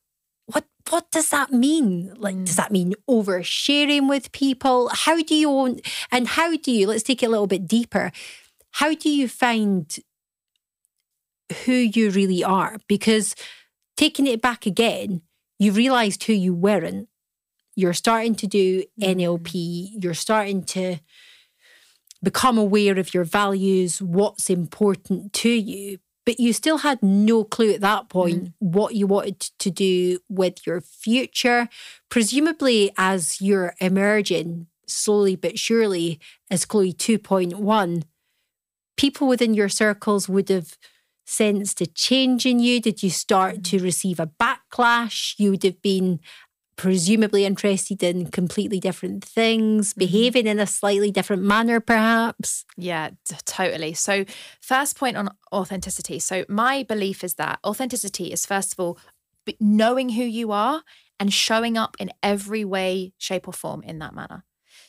[0.46, 2.14] what what does that mean?
[2.16, 2.46] Like, mm.
[2.46, 4.90] does that mean oversharing with people?
[4.92, 5.78] How do you
[6.10, 6.88] and how do you?
[6.88, 8.10] Let's take it a little bit deeper.
[8.72, 9.94] How do you find
[11.64, 12.78] who you really are?
[12.88, 13.34] Because
[13.96, 15.22] taking it back again,
[15.58, 17.08] you realized who you weren't.
[17.74, 20.04] You're starting to do NLP, mm.
[20.04, 20.98] you're starting to
[22.22, 25.98] become aware of your values, what's important to you.
[26.26, 28.52] But you still had no clue at that point mm.
[28.58, 31.68] what you wanted to do with your future.
[32.10, 36.18] Presumably, as you're emerging slowly but surely
[36.50, 38.02] as Chloe 2.1,
[38.98, 40.76] people within your circles would have
[41.24, 42.80] sensed a change in you?
[42.80, 45.34] Did you start to receive a backlash?
[45.38, 46.20] You would have been
[46.76, 49.98] presumably interested in completely different things, mm-hmm.
[49.98, 52.64] behaving in a slightly different manner, perhaps?
[52.76, 53.94] Yeah, t- totally.
[53.94, 54.24] So,
[54.60, 56.18] first point on authenticity.
[56.18, 58.98] So, my belief is that authenticity is, first of all,
[59.60, 60.82] knowing who you are
[61.18, 64.44] and showing up in every way, shape, or form in that manner.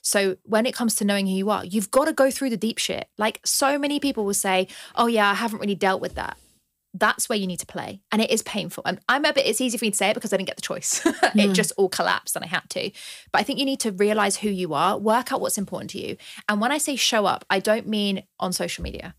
[0.09, 2.57] So when it comes to knowing who you are, you've got to go through the
[2.57, 3.07] deep shit.
[3.19, 6.37] Like so many people will say, "Oh yeah, I haven't really dealt with that."
[6.95, 8.01] that's where you need to play.
[8.11, 8.81] And it is painful.
[8.83, 10.55] And I'm a bit, it's easy for me to say it because I didn't get
[10.55, 11.01] the choice.
[11.05, 12.89] it just all collapsed and I had to.
[13.31, 15.99] But I think you need to realize who you are, work out what's important to
[15.99, 16.17] you.
[16.47, 19.13] And when I say show up, I don't mean on social media.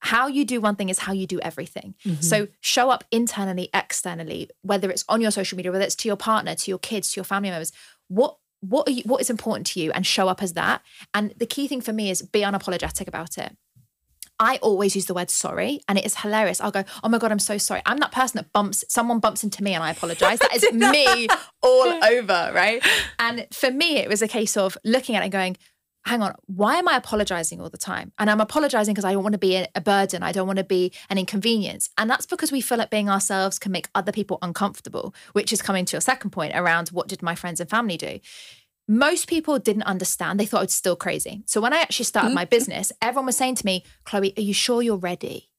[0.00, 1.94] How you do one thing is how you do everything.
[2.04, 2.20] Mm-hmm.
[2.20, 6.16] So show up internally, externally, whether it's on your social media, whether it's to your
[6.16, 7.70] partner, to your kids, to your family members.
[8.08, 10.82] What what are you, what is important to you and show up as that.
[11.14, 13.56] And the key thing for me is be unapologetic about it.
[14.40, 16.60] I always use the word sorry and it is hilarious.
[16.60, 17.82] I'll go, oh my God, I'm so sorry.
[17.86, 20.38] I'm that person that bumps, someone bumps into me and I apologize.
[20.38, 21.26] That is me
[21.60, 22.84] all over, right?
[23.18, 25.56] And for me, it was a case of looking at it and going,
[26.08, 28.12] hang on, why am I apologizing all the time?
[28.18, 30.22] And I'm apologizing because I don't want to be a burden.
[30.22, 31.90] I don't want to be an inconvenience.
[31.98, 35.62] And that's because we feel like being ourselves can make other people uncomfortable, which is
[35.62, 38.20] coming to your second point around what did my friends and family do?
[38.88, 40.40] most people didn't understand.
[40.40, 41.42] They thought I was still crazy.
[41.44, 42.48] So when I actually started my mm-hmm.
[42.48, 45.50] business, everyone was saying to me, Chloe, are you sure you're ready?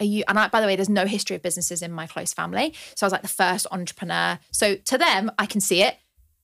[0.00, 0.22] Are you?
[0.28, 2.72] And I, by the way, there's no history of businesses in my close family.
[2.94, 4.38] So I was like the first entrepreneur.
[4.52, 5.96] So to them, I can see it.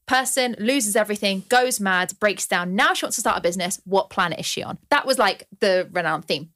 [0.07, 2.75] Person loses everything, goes mad, breaks down.
[2.75, 3.81] Now she wants to start a business.
[3.85, 4.79] What planet is she on?
[4.91, 6.51] That was like the renowned theme.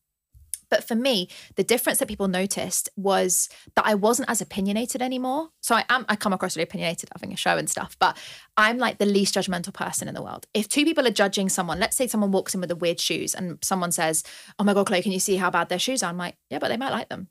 [0.71, 5.49] But for me, the difference that people noticed was that I wasn't as opinionated anymore.
[5.63, 8.17] So I am I come across really opinionated having a show and stuff, but
[8.57, 10.47] I'm like the least judgmental person in the world.
[10.55, 13.35] If two people are judging someone, let's say someone walks in with the weird shoes
[13.35, 14.25] and someone says,
[14.59, 16.11] Oh my god, Chloe, can you see how bad their shoes are?
[16.11, 17.29] I'm like, yeah, but they might like them.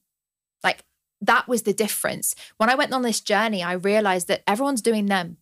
[0.63, 0.84] Like
[1.21, 2.36] that was the difference.
[2.58, 5.38] When I went on this journey, I realized that everyone's doing them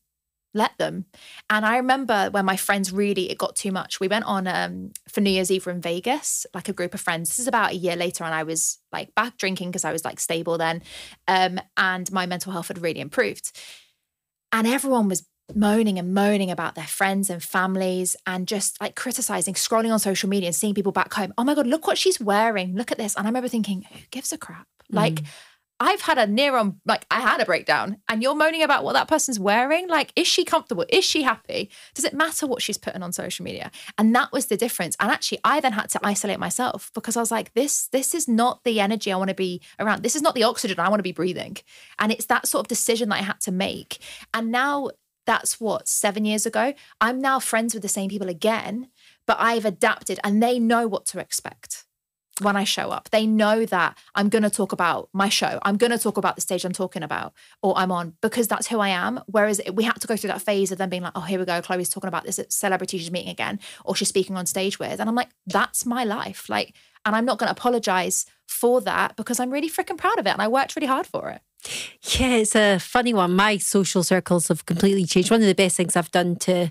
[0.56, 1.06] let them.
[1.50, 4.00] And I remember when my friends really, it got too much.
[4.00, 7.30] We went on um, for New Year's Eve in Vegas, like a group of friends.
[7.30, 10.06] This is about a year later, and I was like back drinking because I was
[10.06, 10.82] like stable then.
[11.28, 13.52] Um, and my mental health had really improved.
[14.52, 19.54] And everyone was moaning and moaning about their friends and families and just like criticizing,
[19.54, 21.34] scrolling on social media and seeing people back home.
[21.38, 22.76] Oh my God, look what she's wearing.
[22.76, 23.16] Look at this.
[23.16, 24.68] And I remember thinking, who gives a crap?
[24.92, 24.96] Mm.
[25.80, 28.94] I've had a near on, like, I had a breakdown, and you're moaning about what
[28.94, 29.90] that person's wearing.
[29.90, 30.86] Like, is she comfortable?
[30.90, 31.70] Is she happy?
[31.94, 33.72] Does it matter what she's putting on social media?
[33.98, 34.96] And that was the difference.
[35.00, 38.28] And actually, I then had to isolate myself because I was like, this, this is
[38.28, 40.04] not the energy I want to be around.
[40.04, 41.58] This is not the oxygen I want to be breathing.
[42.00, 44.00] And it's that sort of decision that I had to make.
[44.34, 44.92] And now
[45.26, 46.74] that's what, seven years ago?
[47.02, 48.90] I'm now friends with the same people again,
[49.26, 51.85] but I've adapted and they know what to expect
[52.42, 53.10] when I show up.
[53.12, 55.60] They know that I'm going to talk about my show.
[55.64, 58.68] I'm going to talk about the stage I'm talking about or I'm on because that's
[58.68, 59.22] who I am.
[59.28, 61.46] Whereas we had to go through that phase of them being like, oh, here we
[61.46, 61.62] go.
[61.62, 65.00] Chloe's talking about this celebrity she's meeting again or she's speaking on stage with.
[65.00, 66.50] And I'm like, that's my life.
[66.50, 70.28] Like, and I'm not going to apologize for that because I'm really freaking proud of
[70.28, 71.42] it and I worked really hard for it.
[72.20, 73.36] Yeah, it's a funny one.
[73.36, 75.32] My social circles have completely changed.
[75.32, 76.70] One of the best things I've done to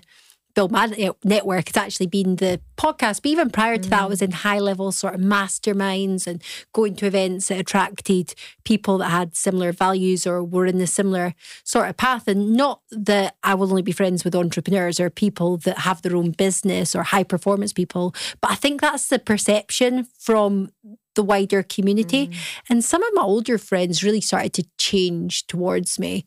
[0.55, 3.21] build my network has actually been the podcast.
[3.21, 3.89] But even prior to mm.
[3.89, 6.41] that, I was in high level sort of masterminds and
[6.73, 11.35] going to events that attracted people that had similar values or were in the similar
[11.63, 12.27] sort of path.
[12.27, 16.15] And not that I will only be friends with entrepreneurs or people that have their
[16.15, 20.71] own business or high performance people, but I think that's the perception from
[21.15, 22.27] the wider community.
[22.27, 22.35] Mm.
[22.69, 26.25] And some of my older friends really started to change towards me.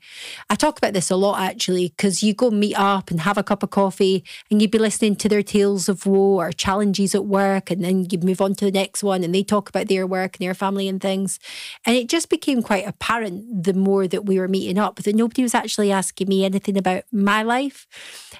[0.50, 3.42] I talk about this a lot actually, because you go meet up and have a
[3.42, 7.24] cup of coffee and you'd be listening to their tales of woe or challenges at
[7.24, 7.70] work.
[7.70, 10.36] And then you move on to the next one and they talk about their work
[10.36, 11.38] and their family and things.
[11.86, 15.42] And it just became quite apparent the more that we were meeting up that nobody
[15.42, 17.86] was actually asking me anything about my life.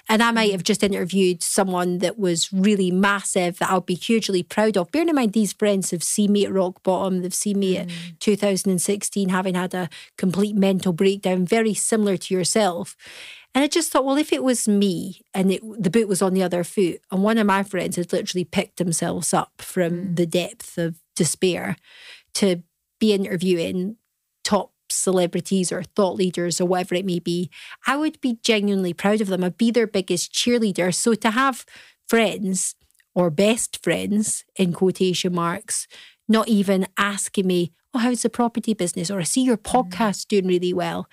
[0.07, 0.53] And I might mm.
[0.53, 4.91] have just interviewed someone that was really massive that I'll be hugely proud of.
[4.91, 7.21] Bearing in mind, these friends have seen me me at rock bottom.
[7.21, 7.81] They've seen me mm.
[7.81, 12.95] at 2016 having had a complete mental breakdown, very similar to yourself.
[13.55, 16.33] And I just thought, well, if it was me and it, the boot was on
[16.33, 20.15] the other foot, and one of my friends had literally picked themselves up from mm.
[20.15, 21.75] the depth of despair
[22.35, 22.61] to
[22.99, 23.97] be interviewing
[24.43, 27.49] top celebrities or thought leaders or whatever it may be,
[27.87, 29.43] I would be genuinely proud of them.
[29.43, 30.93] I'd be their biggest cheerleader.
[30.93, 31.65] So to have
[32.07, 32.75] friends
[33.13, 35.87] or best friends in quotation marks
[36.29, 39.09] not even asking me, oh, how's the property business?
[39.09, 39.63] Or I see your mm.
[39.63, 41.07] podcast doing really well.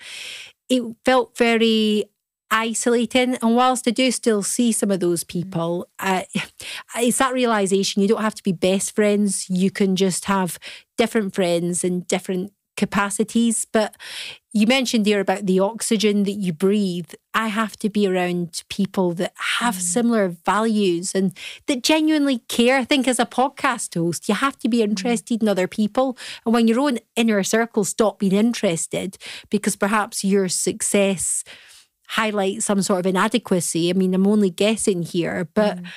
[0.69, 2.05] It felt very
[2.49, 3.35] isolating.
[3.35, 5.27] And whilst I do still see some of those mm.
[5.27, 6.23] people, uh,
[6.95, 9.49] it's that realization you don't have to be best friends.
[9.49, 10.59] You can just have
[10.97, 13.65] different friends and different capacities.
[13.65, 13.95] But
[14.53, 17.11] you mentioned there about the oxygen that you breathe.
[17.33, 19.81] I have to be around people that have mm.
[19.81, 21.37] similar values and
[21.67, 22.77] that genuinely care.
[22.77, 24.83] I think as a podcast host, you have to be mm.
[24.83, 26.17] interested in other people.
[26.45, 29.17] And when your own inner circle stop being interested
[29.49, 31.43] because perhaps your success
[32.09, 33.89] highlights some sort of inadequacy.
[33.89, 35.79] I mean, I'm only guessing here, but.
[35.79, 35.87] Mm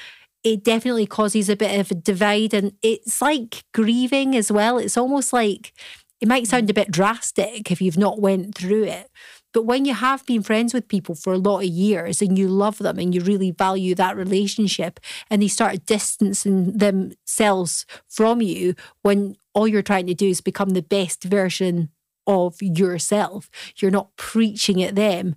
[0.43, 4.97] it definitely causes a bit of a divide and it's like grieving as well it's
[4.97, 5.73] almost like
[6.21, 9.11] it might sound a bit drastic if you've not went through it.
[9.53, 12.47] But when you have been friends with people for a lot of years and you
[12.47, 18.75] love them and you really value that relationship and they start distancing themselves from you
[19.03, 21.91] when all you're trying to do is become the best version
[22.27, 25.35] of yourself, you're not preaching at them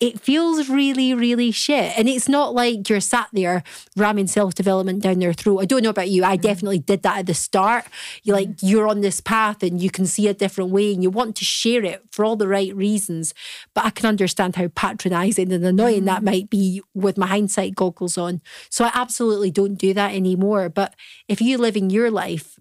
[0.00, 1.98] it feels really, really shit.
[1.98, 3.64] And it's not like you're sat there
[3.96, 5.58] ramming self development down their throat.
[5.58, 6.22] I don't know about you.
[6.24, 6.40] I mm.
[6.40, 7.84] definitely did that at the start.
[8.22, 8.58] You're like mm.
[8.62, 11.44] you're on this path and you can see a different way and you want to
[11.44, 13.34] share it for all the right reasons.
[13.74, 16.26] But I can understand how patronizing and annoying that mm.
[16.26, 18.40] might be with my hindsight goggles on.
[18.70, 20.68] So I absolutely don't do that anymore.
[20.68, 20.94] But
[21.26, 22.57] if you live in your life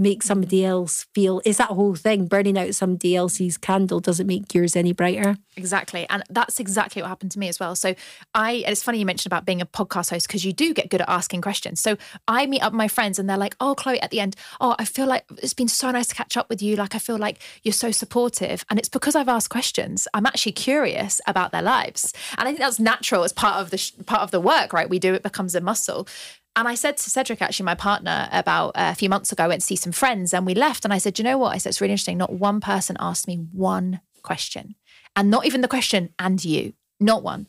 [0.00, 4.52] make somebody else feel is that whole thing burning out somebody else's candle doesn't make
[4.54, 5.36] yours any brighter?
[5.56, 6.06] Exactly.
[6.08, 7.76] And that's exactly what happened to me as well.
[7.76, 7.94] So
[8.34, 11.02] i it's funny you mentioned about being a podcast host because you do get good
[11.02, 11.80] at asking questions.
[11.80, 14.74] So i meet up my friends and they're like oh chloe at the end oh
[14.78, 16.76] i feel like it's been so nice to catch up with you.
[16.76, 18.64] Like i feel like you're so supportive.
[18.70, 22.14] And it's because i've asked questions i'm actually curious about their lives.
[22.38, 24.88] And i think that's natural as part of the part of the work right?
[24.88, 26.08] We do it becomes a muscle
[26.56, 29.48] and I said to Cedric, actually, my partner, about uh, a few months ago, I
[29.48, 30.84] went to see some friends and we left.
[30.84, 31.54] And I said, you know what?
[31.54, 32.18] I said, it's really interesting.
[32.18, 34.74] Not one person asked me one question.
[35.16, 37.48] And not even the question, and you, not one.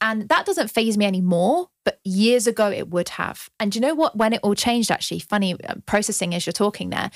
[0.00, 1.68] And that doesn't phase me anymore.
[1.84, 3.50] But years ago, it would have.
[3.58, 4.16] And you know what?
[4.16, 7.10] When it all changed, actually, funny uh, processing as you're talking there,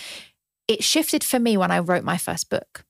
[0.67, 2.85] it shifted for me when I wrote my first book.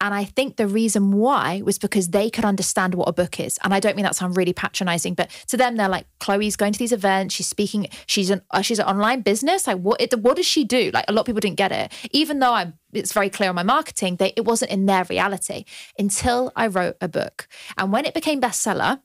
[0.00, 3.58] And I think the reason why was because they could understand what a book is.
[3.62, 6.72] And I don't mean that sound really patronizing, but to them, they're like, Chloe's going
[6.72, 7.34] to these events.
[7.34, 7.88] She's speaking.
[8.06, 9.66] She's an uh, she's an online business.
[9.66, 10.90] Like, what it, what does she do?
[10.92, 11.92] Like, a lot of people didn't get it.
[12.12, 15.64] Even though I'm, it's very clear on my marketing, they, it wasn't in their reality
[15.98, 17.48] until I wrote a book.
[17.76, 19.00] And when it became bestseller,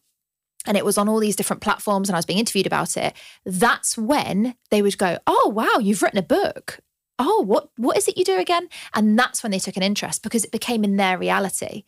[0.68, 3.13] and it was on all these different platforms and I was being interviewed about it,
[3.45, 6.80] that's when they would go, Oh, wow, you've written a book
[7.20, 8.68] oh what what is it you do again?
[8.93, 11.84] And that's when they took an interest because it became in their reality.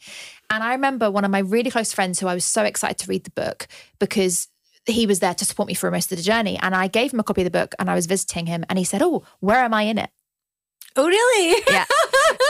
[0.49, 3.07] And i remember one of my really close friends who i was so excited to
[3.07, 3.67] read the book
[3.99, 4.47] because
[4.85, 6.57] he was there to support me through most of the journey.
[6.61, 8.79] And i gave him a copy of the book and i was visiting him and
[8.79, 10.09] he said oh where am i in it?
[10.95, 11.63] Oh really?
[11.69, 11.85] Yeah.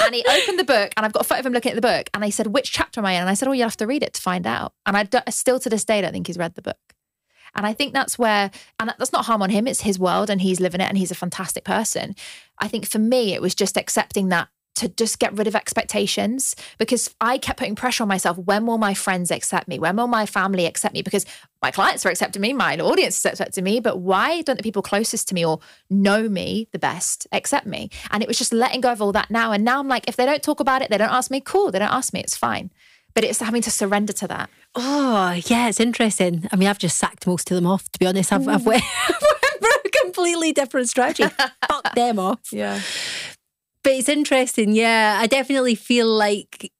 [0.05, 1.81] And he opened the book and i've got a photo of him looking at the
[1.81, 3.21] book and i said which chapter am i in?
[3.21, 4.73] And i said oh you'll have to read it to find out.
[4.85, 6.77] And i still to this day don't think he's read the book.
[7.57, 10.41] And I think that's where, and that's not harm on him, it's his world and
[10.41, 12.15] he's living it and he's a fantastic person.
[12.59, 16.55] I think for me, it was just accepting that to just get rid of expectations
[16.77, 18.37] because I kept putting pressure on myself.
[18.37, 19.79] When will my friends accept me?
[19.79, 21.01] When will my family accept me?
[21.01, 21.25] Because
[21.63, 24.83] my clients are accepting me, my audience is accepting me, but why don't the people
[24.83, 27.89] closest to me or know me the best accept me?
[28.11, 29.51] And it was just letting go of all that now.
[29.51, 31.71] And now I'm like, if they don't talk about it, they don't ask me, cool.
[31.71, 32.69] They don't ask me, it's fine.
[33.15, 34.51] But it's having to surrender to that.
[34.75, 36.47] Oh, yeah, it's interesting.
[36.51, 38.31] I mean, I've just sacked most of them off, to be honest.
[38.31, 38.77] I've, I've mm.
[38.77, 38.79] a
[40.03, 41.33] completely different strategy.
[41.67, 42.51] Fuck them off.
[42.51, 42.79] Yeah.
[43.83, 44.73] But it's interesting.
[44.73, 46.71] Yeah, I definitely feel like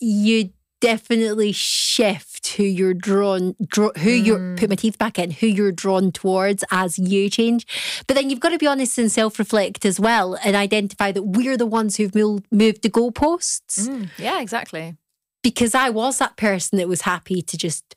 [0.00, 4.26] you definitely shift who you're drawn, draw, who mm.
[4.26, 7.66] you're, put my teeth back in, who you're drawn towards as you change.
[8.06, 11.22] But then you've got to be honest and self reflect as well and identify that
[11.22, 13.88] we're the ones who've moved, moved the goalposts.
[13.88, 14.10] Mm.
[14.18, 14.96] Yeah, exactly
[15.44, 17.94] because I was that person that was happy to just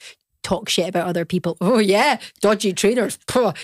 [0.47, 1.57] talk shit about other people.
[1.67, 3.19] Oh yeah, dodgy trainers.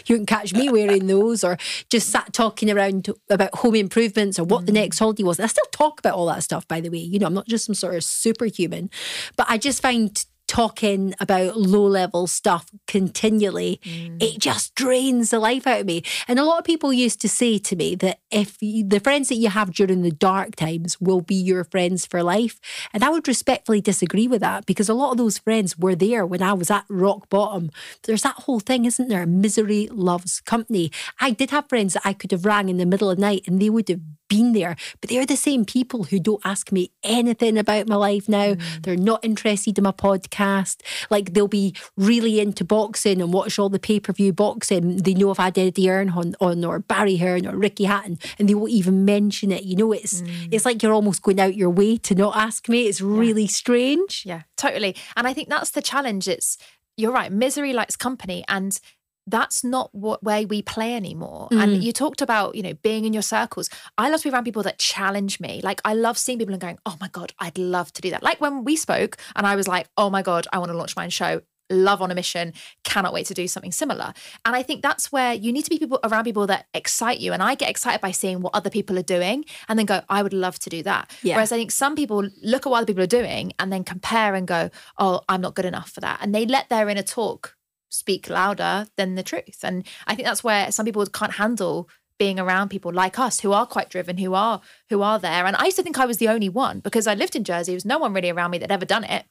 [0.05, 1.57] you can catch me wearing those, or
[1.89, 4.65] just sat talking around about home improvements or what mm.
[4.67, 5.39] the next holiday was.
[5.39, 6.97] I still talk about all that stuff, by the way.
[6.97, 8.89] You know, I'm not just some sort of superhuman,
[9.37, 10.23] but I just find
[10.53, 14.21] talking about low level stuff continually, mm.
[14.21, 16.03] it just drains the life out of me.
[16.27, 19.29] And a lot of people used to say to me that if you, the friends
[19.29, 22.59] that you have during the dark times will be your friends for life.
[22.93, 26.23] And I would respectfully disagree with that because a lot of those friends were there
[26.23, 27.71] when I was at rock bottom.
[28.03, 29.25] There's that whole thing, isn't there?
[29.25, 30.91] Misery loves company.
[31.19, 33.41] I did have friends that I could have rang in the middle of the night
[33.47, 34.01] and they would have
[34.33, 38.27] been there, but they're the same people who don't ask me anything about my life
[38.27, 38.55] now.
[38.55, 38.81] Mm.
[38.81, 40.81] They're not interested in my podcast.
[41.11, 44.97] Like they'll be really into boxing and watch all the pay per view boxing.
[44.97, 48.17] They know if I did Eddie Hearn on, on or Barry Hearn or Ricky Hatton,
[48.39, 49.63] and they won't even mention it.
[49.63, 50.49] You know, it's mm.
[50.51, 52.87] it's like you're almost going out your way to not ask me.
[52.87, 53.47] It's really yeah.
[53.49, 54.23] strange.
[54.25, 54.95] Yeah, totally.
[55.15, 56.27] And I think that's the challenge.
[56.27, 56.57] It's
[56.97, 57.31] you're right.
[57.31, 58.79] Misery likes company, and
[59.27, 61.47] that's not what way we play anymore.
[61.51, 61.63] Mm.
[61.63, 63.69] And you talked about, you know, being in your circles.
[63.97, 65.61] I love to be around people that challenge me.
[65.63, 68.23] Like I love seeing people and going, oh my God, I'd love to do that.
[68.23, 70.95] Like when we spoke and I was like, oh my God, I want to launch
[70.95, 71.41] my own show.
[71.69, 72.53] Love on a mission,
[72.83, 74.13] cannot wait to do something similar.
[74.45, 77.31] And I think that's where you need to be people around people that excite you.
[77.31, 80.21] And I get excited by seeing what other people are doing and then go, I
[80.21, 81.09] would love to do that.
[81.23, 81.35] Yeah.
[81.35, 84.35] Whereas I think some people look at what other people are doing and then compare
[84.35, 84.69] and go,
[84.99, 86.19] Oh, I'm not good enough for that.
[86.21, 87.55] And they let their inner talk
[87.93, 89.59] speak louder than the truth.
[89.63, 91.87] And I think that's where some people can't handle
[92.17, 95.45] being around people like us who are quite driven, who are who are there.
[95.45, 97.71] And I used to think I was the only one because I lived in Jersey.
[97.71, 99.25] There was no one really around me that ever done it.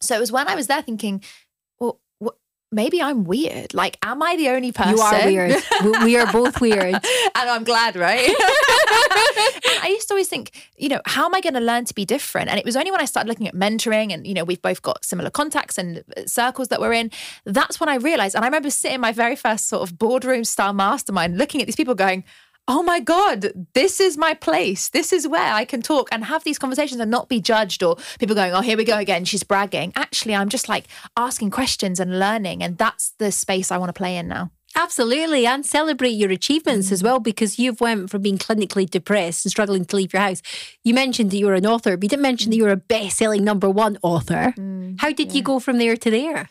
[0.00, 1.22] So it was when I was there thinking,
[2.72, 3.74] maybe I'm weird.
[3.74, 4.96] Like, am I the only person?
[4.96, 6.04] You are weird.
[6.04, 6.94] we are both weird.
[6.94, 7.02] and
[7.34, 8.34] I'm glad, right?
[9.82, 12.04] I used to always think, you know, how am I going to learn to be
[12.04, 12.48] different?
[12.48, 14.82] And it was only when I started looking at mentoring and, you know, we've both
[14.82, 17.10] got similar contacts and uh, circles that we're in.
[17.44, 18.34] That's when I realized.
[18.34, 21.66] And I remember sitting in my very first sort of boardroom style mastermind looking at
[21.66, 22.24] these people going,
[22.68, 24.90] oh my God, this is my place.
[24.90, 27.96] This is where I can talk and have these conversations and not be judged or
[28.18, 29.24] people going, oh, here we go again.
[29.24, 29.92] She's bragging.
[29.96, 30.86] Actually, I'm just like
[31.16, 32.62] asking questions and learning.
[32.62, 34.50] And that's the space I want to play in now.
[34.76, 36.92] Absolutely, and celebrate your achievements mm.
[36.92, 40.42] as well because you've went from being clinically depressed and struggling to leave your house.
[40.84, 42.76] You mentioned that you were an author, but you didn't mention that you were a
[42.76, 44.54] best-selling number one author.
[44.56, 45.34] Mm, How did yeah.
[45.34, 46.48] you go from there to there?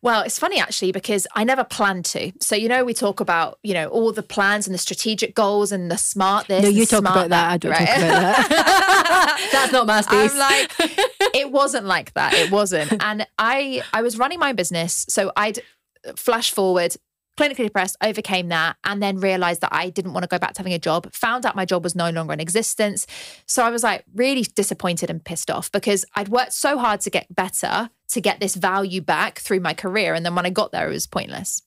[0.00, 2.32] Well, it's funny actually because I never planned to.
[2.40, 5.72] So you know, we talk about you know all the plans and the strategic goals
[5.72, 6.62] and the smart this.
[6.62, 7.50] No, you talk about that.
[7.52, 7.86] I don't right?
[7.86, 9.48] talk about that.
[9.52, 10.32] That's not my space.
[10.32, 10.72] I'm like,
[11.34, 12.34] it wasn't like that.
[12.34, 13.02] It wasn't.
[13.02, 15.58] And I, I was running my business, so I'd
[16.06, 16.96] uh, flash forward
[17.38, 20.58] clinically depressed, overcame that, and then realized that I didn't want to go back to
[20.58, 21.10] having a job.
[21.14, 23.06] Found out my job was no longer in existence.
[23.46, 27.10] So I was like really disappointed and pissed off because I'd worked so hard to
[27.10, 30.14] get better, to get this value back through my career.
[30.14, 31.62] And then when I got there, it was pointless.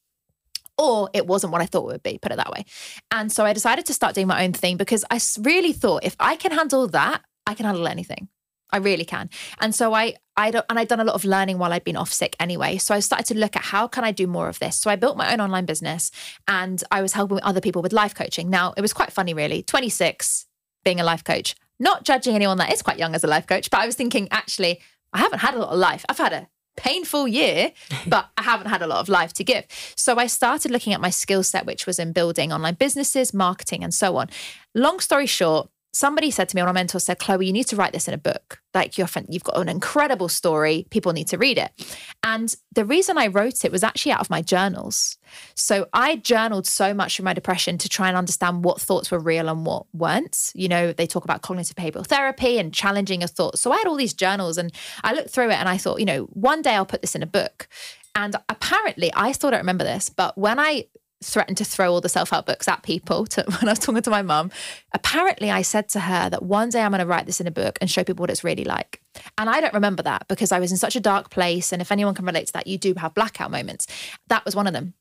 [0.78, 2.66] Or it wasn't what I thought it would be, put it that way.
[3.12, 6.16] And so I decided to start doing my own thing because I really thought if
[6.20, 8.30] I can handle that, I can handle anything.
[8.72, 9.30] I really can.
[9.60, 11.98] And so I I don't and I'd done a lot of learning while I'd been
[11.98, 12.78] off sick anyway.
[12.78, 14.78] So I started to look at how can I do more of this.
[14.78, 16.10] So I built my own online business
[16.48, 18.50] and I was helping other people with life coaching.
[18.50, 19.62] Now it was quite funny really.
[19.62, 20.48] 26
[20.84, 21.56] being a life coach.
[21.80, 24.28] Not judging anyone that is quite young as a life coach, but I was thinking
[24.32, 24.80] actually
[25.14, 26.05] I haven't had a lot of life.
[26.09, 26.47] I've had a
[26.78, 27.72] painful year,
[28.07, 29.66] but I haven't had a lot of life to give.
[29.95, 33.84] So I started looking at my skill set, which was in building online businesses, marketing,
[33.84, 34.30] and so on.
[34.74, 37.76] Long story short, somebody said to me, of my mentors said, Chloe, you need to
[37.76, 38.62] write this in a book.
[38.74, 40.88] Like you've got an incredible story.
[40.89, 41.72] People need to read it.
[42.24, 45.18] And the reason I wrote it was actually out of my journals.
[45.56, 49.20] So I journaled so much from my depression to try and understand what thoughts were
[49.20, 50.52] real and what weren't.
[50.56, 53.62] You know, they talk about cognitive behavioral therapy and challenging your thoughts.
[53.62, 54.72] So I had all these journals and
[55.04, 57.24] I looked through it and I thought, you know, one day I'll put this in
[57.24, 57.68] a book.
[58.16, 60.86] And apparently, I still don't remember this, but when I
[61.24, 64.09] threatened to throw all the self-help books at people to, when I was talking to
[64.09, 64.51] my mum.
[64.93, 67.51] Apparently, I said to her that one day I'm going to write this in a
[67.51, 69.01] book and show people what it's really like.
[69.38, 71.72] And I don't remember that because I was in such a dark place.
[71.72, 73.88] And if anyone can relate to that, you do have blackout moments.
[74.28, 74.93] That was one of them.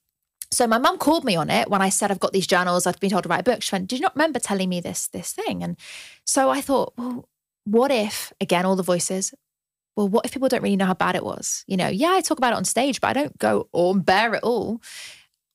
[0.53, 2.99] So my mum called me on it when I said I've got these journals, I've
[2.99, 3.63] been told to write a book.
[3.63, 5.77] She went, "Did you not remember telling me this this thing?" And
[6.25, 7.29] so I thought, well,
[7.65, 9.33] what if again all the voices?
[9.97, 11.65] Well, what if people don't really know how bad it was?
[11.69, 14.35] You know, yeah, I talk about it on stage, but I don't go or bear
[14.35, 14.81] it all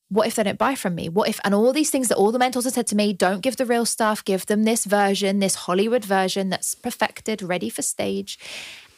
[0.09, 1.09] what if they don't buy from me?
[1.09, 3.41] What if, and all these things that all the mentors have said to me, don't
[3.41, 7.81] give the real stuff, give them this version, this Hollywood version that's perfected, ready for
[7.81, 8.37] stage.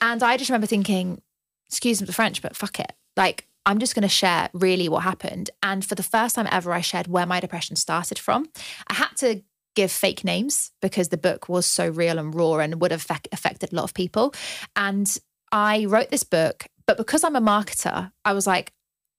[0.01, 1.21] And I just remember thinking,
[1.69, 2.93] excuse me the French, but fuck it.
[3.15, 5.49] Like, I'm just going to share really what happened.
[5.61, 8.49] And for the first time ever, I shared where my depression started from.
[8.87, 9.41] I had to
[9.75, 13.71] give fake names because the book was so real and raw and would have affected
[13.71, 14.33] a lot of people.
[14.75, 15.17] And
[15.51, 18.73] I wrote this book, but because I'm a marketer, I was like,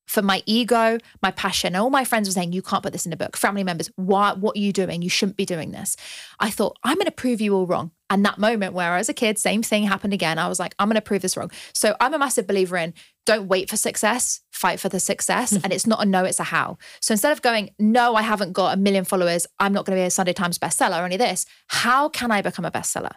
[0.08, 1.76] for my ego, my passion.
[1.76, 3.36] All my friends were saying, You can't put this in a book.
[3.36, 5.02] Family members, why, what are you doing?
[5.02, 5.96] You shouldn't be doing this.
[6.40, 7.92] I thought, I'm going to prove you all wrong.
[8.10, 10.38] And that moment where I was a kid, same thing happened again.
[10.38, 11.50] I was like, I'm going to prove this wrong.
[11.74, 12.94] So I'm a massive believer in
[13.26, 15.52] don't wait for success, fight for the success.
[15.52, 15.64] Mm-hmm.
[15.64, 16.78] And it's not a no, it's a how.
[17.02, 20.00] So instead of going, no, I haven't got a million followers, I'm not going to
[20.00, 23.12] be a Sunday Times bestseller or any of this, how can I become a bestseller?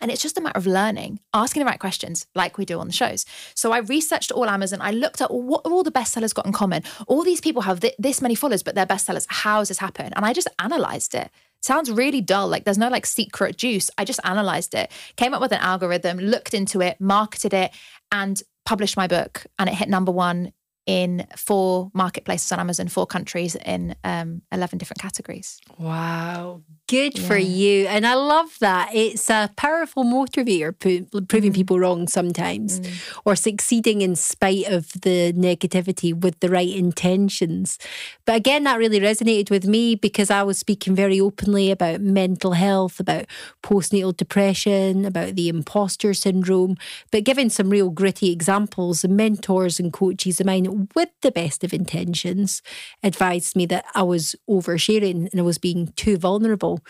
[0.00, 2.86] And it's just a matter of learning, asking the right questions, like we do on
[2.86, 3.24] the shows.
[3.54, 4.80] So I researched all Amazon.
[4.82, 6.82] I looked at what all the bestsellers got in common.
[7.06, 9.26] All these people have th- this many followers, but they're bestsellers.
[9.28, 10.12] How has this happened?
[10.16, 11.30] And I just analyzed it.
[11.62, 12.46] Sounds really dull.
[12.48, 13.90] Like there's no like secret juice.
[13.96, 17.72] I just analyzed it, came up with an algorithm, looked into it, marketed it,
[18.12, 19.46] and published my book.
[19.58, 20.52] And it hit number one
[20.86, 25.60] in four marketplaces on Amazon, four countries in um, 11 different categories.
[25.78, 26.62] Wow.
[26.86, 27.26] Good yeah.
[27.26, 27.88] for you.
[27.88, 28.90] And I love that.
[28.94, 31.54] It's a powerful motivator, proving mm.
[31.54, 33.18] people wrong sometimes mm.
[33.24, 37.78] or succeeding in spite of the negativity with the right intentions.
[38.24, 42.52] But again, that really resonated with me because I was speaking very openly about mental
[42.52, 43.26] health, about
[43.64, 46.76] postnatal depression, about the imposter syndrome,
[47.10, 49.02] but giving some real gritty examples.
[49.02, 52.62] And mentors and coaches of mine, with the best of intentions,
[53.02, 56.80] advised me that I was oversharing and I was being too vulnerable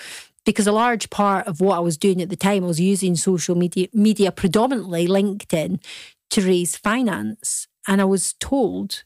[0.45, 3.17] because a large part of what I was doing at the time, I was using
[3.17, 5.83] social media, media predominantly LinkedIn,
[6.31, 7.67] to raise finance.
[7.89, 9.05] And I was told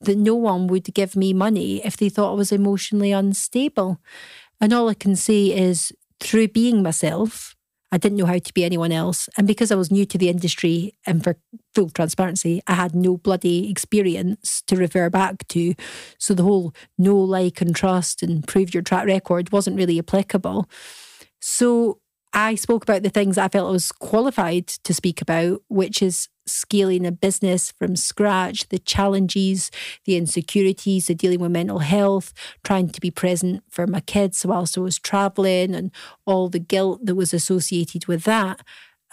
[0.00, 4.00] that no one would give me money if they thought I was emotionally unstable.
[4.60, 7.54] And all I can say is through being myself,
[7.94, 9.28] I didn't know how to be anyone else.
[9.38, 11.36] And because I was new to the industry and for
[11.76, 15.74] full transparency, I had no bloody experience to refer back to.
[16.18, 20.68] So the whole know, like, and trust and prove your track record wasn't really applicable.
[21.40, 22.00] So
[22.32, 26.28] I spoke about the things I felt I was qualified to speak about, which is
[26.46, 29.70] scaling a business from scratch, the challenges,
[30.04, 32.32] the insecurities, the dealing with mental health,
[32.62, 35.90] trying to be present for my kids whilst I was traveling, and
[36.26, 38.60] all the guilt that was associated with that.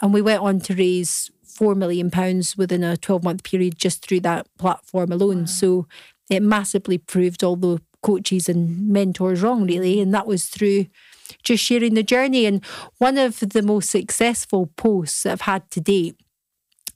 [0.00, 2.10] And we went on to raise £4 million
[2.56, 5.40] within a 12 month period just through that platform alone.
[5.40, 5.46] Wow.
[5.46, 5.86] So
[6.30, 10.00] it massively proved all the coaches and mentors wrong, really.
[10.00, 10.86] And that was through
[11.42, 12.46] just sharing the journey.
[12.46, 12.64] And
[12.98, 16.16] one of the most successful posts I've had to date,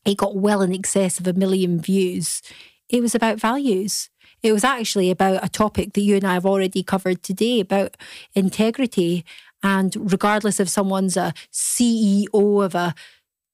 [0.06, 2.40] it got well in excess of a million views.
[2.88, 4.08] It was about values.
[4.42, 7.96] It was actually about a topic that you and I have already covered today about
[8.34, 9.24] integrity.
[9.62, 12.94] And regardless if someone's a CEO of a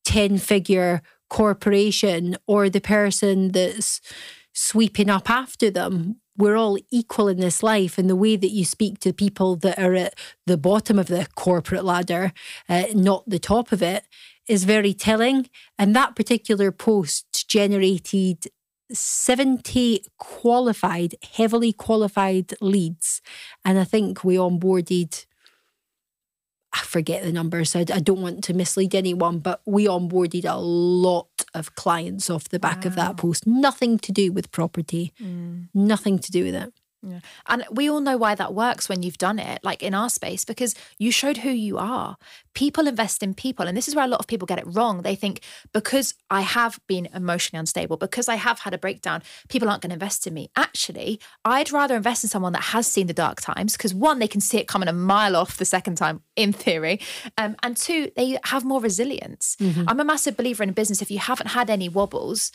[0.04, 1.00] 10 figure
[1.30, 4.00] corporation or the person that's
[4.52, 7.96] sweeping up after them, we're all equal in this life.
[7.96, 10.14] And the way that you speak to people that are at
[10.46, 12.32] the bottom of the corporate ladder,
[12.68, 14.04] uh, not the top of it,
[14.48, 15.48] is very telling.
[15.78, 18.48] And that particular post generated
[18.92, 23.22] 70 qualified, heavily qualified leads.
[23.64, 25.24] And I think we onboarded
[26.74, 27.76] I forget the numbers.
[27.76, 32.48] I, I don't want to mislead anyone, but we onboarded a lot of clients off
[32.48, 32.88] the back wow.
[32.88, 33.46] of that post.
[33.46, 35.68] Nothing to do with property, mm.
[35.74, 36.72] nothing to do with it.
[37.04, 37.20] Yeah.
[37.48, 40.44] And we all know why that works when you've done it, like in our space,
[40.44, 42.16] because you showed who you are.
[42.54, 43.66] People invest in people.
[43.66, 45.02] And this is where a lot of people get it wrong.
[45.02, 45.40] They think
[45.72, 49.90] because I have been emotionally unstable, because I have had a breakdown, people aren't going
[49.90, 50.50] to invest in me.
[50.54, 54.28] Actually, I'd rather invest in someone that has seen the dark times, because one, they
[54.28, 57.00] can see it coming a mile off the second time, in theory.
[57.36, 59.56] Um, and two, they have more resilience.
[59.60, 59.88] Mm-hmm.
[59.88, 61.02] I'm a massive believer in a business.
[61.02, 62.52] If you haven't had any wobbles,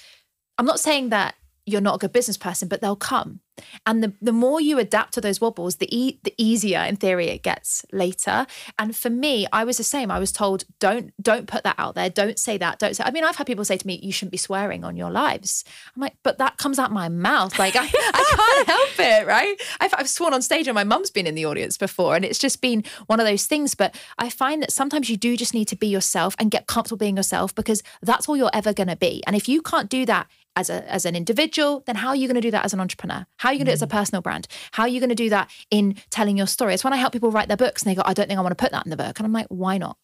[0.57, 1.35] I'm not saying that
[1.67, 3.41] you're not a good business person, but they'll come.
[3.85, 7.27] And the, the more you adapt to those wobbles, the e- the easier in theory
[7.27, 8.45] it gets later.
[8.77, 10.11] And for me, I was the same.
[10.11, 12.09] I was told, don't don't put that out there.
[12.09, 12.79] Don't say that.
[12.79, 13.03] Don't say.
[13.03, 15.65] I mean, I've had people say to me, you shouldn't be swearing on your lives.
[15.95, 17.57] I'm like, but that comes out my mouth.
[17.59, 18.67] Like I, I can't
[18.99, 19.59] help it, right?
[19.79, 22.39] I've, I've sworn on stage, and my mum's been in the audience before, and it's
[22.39, 23.75] just been one of those things.
[23.75, 26.97] But I find that sometimes you do just need to be yourself and get comfortable
[26.97, 29.23] being yourself because that's all you're ever going to be.
[29.25, 30.27] And if you can't do that
[30.57, 32.79] as a as an individual, then how are you going to do that as an
[32.79, 33.25] entrepreneur?
[33.37, 33.91] How are you going to do it as a mm.
[33.91, 34.47] personal brand?
[34.71, 36.73] How are you going to do that in telling your story?
[36.73, 38.41] It's when I help people write their books and they go, I don't think I
[38.41, 39.19] want to put that in the book.
[39.19, 39.97] And I'm like, why not?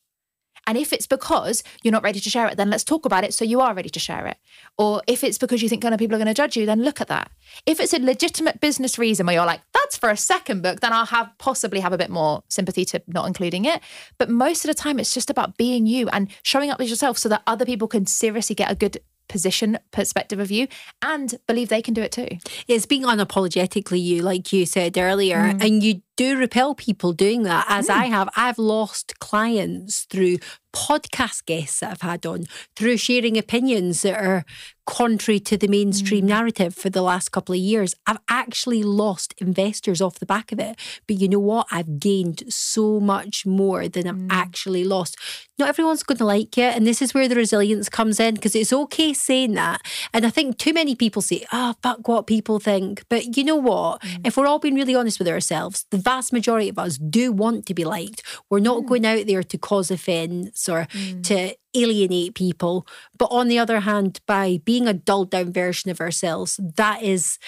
[0.66, 3.34] And if it's because you're not ready to share it, then let's talk about it
[3.34, 4.38] so you are ready to share it.
[4.78, 7.01] Or if it's because you think other people are going to judge you, then look
[7.01, 7.32] at that.
[7.66, 10.93] If it's a legitimate business reason where you're like, that's for a second book, then
[10.93, 13.82] I'll have possibly have a bit more sympathy to not including it.
[14.18, 17.18] But most of the time, it's just about being you and showing up as yourself
[17.18, 20.67] so that other people can seriously get a good position perspective of you
[21.01, 22.28] and believe they can do it too.
[22.67, 25.63] It's being unapologetically you, like you said earlier, mm.
[25.63, 27.95] and you do repel people doing that, as mm.
[27.95, 28.30] I have.
[28.36, 30.38] I've lost clients through
[30.74, 32.45] podcast guests that I've had on,
[32.76, 34.43] through sharing opinions that are
[34.86, 36.30] contrary to the mainstream mm.
[36.30, 37.95] narrative for the last couple of years.
[38.05, 40.78] I've actually lost investors off the back of it.
[41.07, 41.68] But you know what?
[41.72, 44.28] I've gained so much more than I've mm.
[44.30, 45.16] actually lost.
[45.57, 46.76] Not everyone's going to like it.
[46.76, 49.82] And this is where the resilience comes in because it's okay saying that.
[50.14, 53.03] And I think too many people say, oh, fuck what people think.
[53.09, 54.01] But you know what?
[54.01, 54.28] Mm.
[54.28, 57.66] If we're all being really honest with ourselves, the vast majority of us do want
[57.68, 58.24] to be liked.
[58.49, 58.88] We're not mm.
[58.88, 61.24] going out there to cause offence or mm.
[61.24, 62.86] to alienate people.
[63.18, 67.39] But on the other hand, by being a dulled down version of ourselves, that is,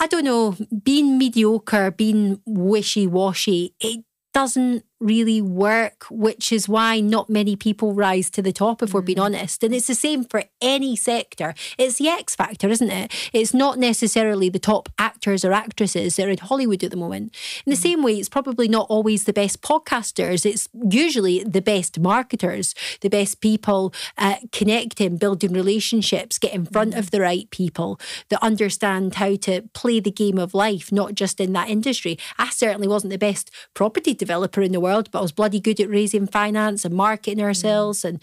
[0.00, 4.04] I don't know, being mediocre, being wishy washy, it
[4.34, 8.94] doesn't really work, which is why not many people rise to the top, if mm.
[8.94, 9.24] we're being mm.
[9.24, 9.62] honest.
[9.62, 11.54] And it's the same for any sector.
[11.76, 13.30] It's the X factor, isn't it?
[13.32, 17.34] It's not necessarily the top actors or actresses that are in Hollywood at the moment.
[17.64, 17.82] In the mm.
[17.82, 23.08] same way, it's probably not always the best podcasters, it's usually the best marketers, the
[23.08, 26.98] best people uh, connecting, building relationships, get in front mm.
[26.98, 31.40] of the right people that understand how to play the game of life, not just
[31.40, 32.18] in that industry.
[32.36, 35.60] I certainly wasn't the best property developer in the world world, but I was bloody
[35.60, 38.20] good at raising finance and marketing ourselves and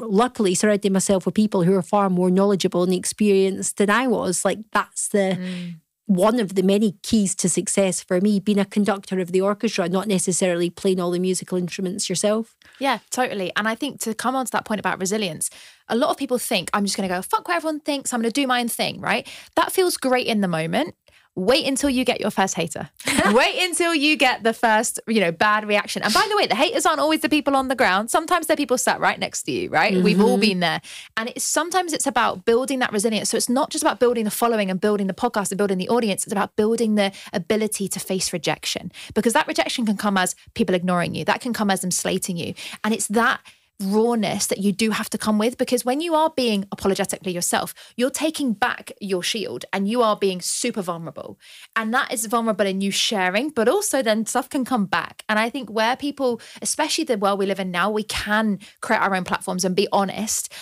[0.00, 4.44] luckily surrounding myself with people who are far more knowledgeable and experienced than I was.
[4.44, 5.74] Like that's the mm.
[6.06, 9.88] one of the many keys to success for me, being a conductor of the orchestra,
[9.88, 12.56] not necessarily playing all the musical instruments yourself.
[12.78, 13.52] Yeah, totally.
[13.56, 15.50] And I think to come on to that point about resilience,
[15.88, 18.12] a lot of people think I'm just going to go, fuck what everyone thinks.
[18.12, 19.26] I'm going to do my own thing, right?
[19.56, 20.94] That feels great in the moment
[21.38, 22.90] wait until you get your first hater.
[23.26, 26.02] wait until you get the first, you know, bad reaction.
[26.02, 28.10] And by the way, the haters aren't always the people on the ground.
[28.10, 29.94] Sometimes they're people sat right next to you, right?
[29.94, 30.02] Mm-hmm.
[30.02, 30.40] We've all mm-hmm.
[30.40, 30.80] been there.
[31.16, 33.30] And it's sometimes it's about building that resilience.
[33.30, 35.88] So it's not just about building the following and building the podcast and building the
[35.88, 36.24] audience.
[36.24, 40.74] It's about building the ability to face rejection because that rejection can come as people
[40.74, 41.24] ignoring you.
[41.24, 42.54] That can come as them slating you.
[42.82, 43.40] And it's that
[43.80, 47.74] rawness that you do have to come with because when you are being apologetically yourself,
[47.96, 51.38] you're taking back your shield and you are being super vulnerable.
[51.76, 55.22] And that is vulnerable in you sharing, but also then stuff can come back.
[55.28, 59.00] And I think where people, especially the world we live in now, we can create
[59.00, 60.52] our own platforms and be honest.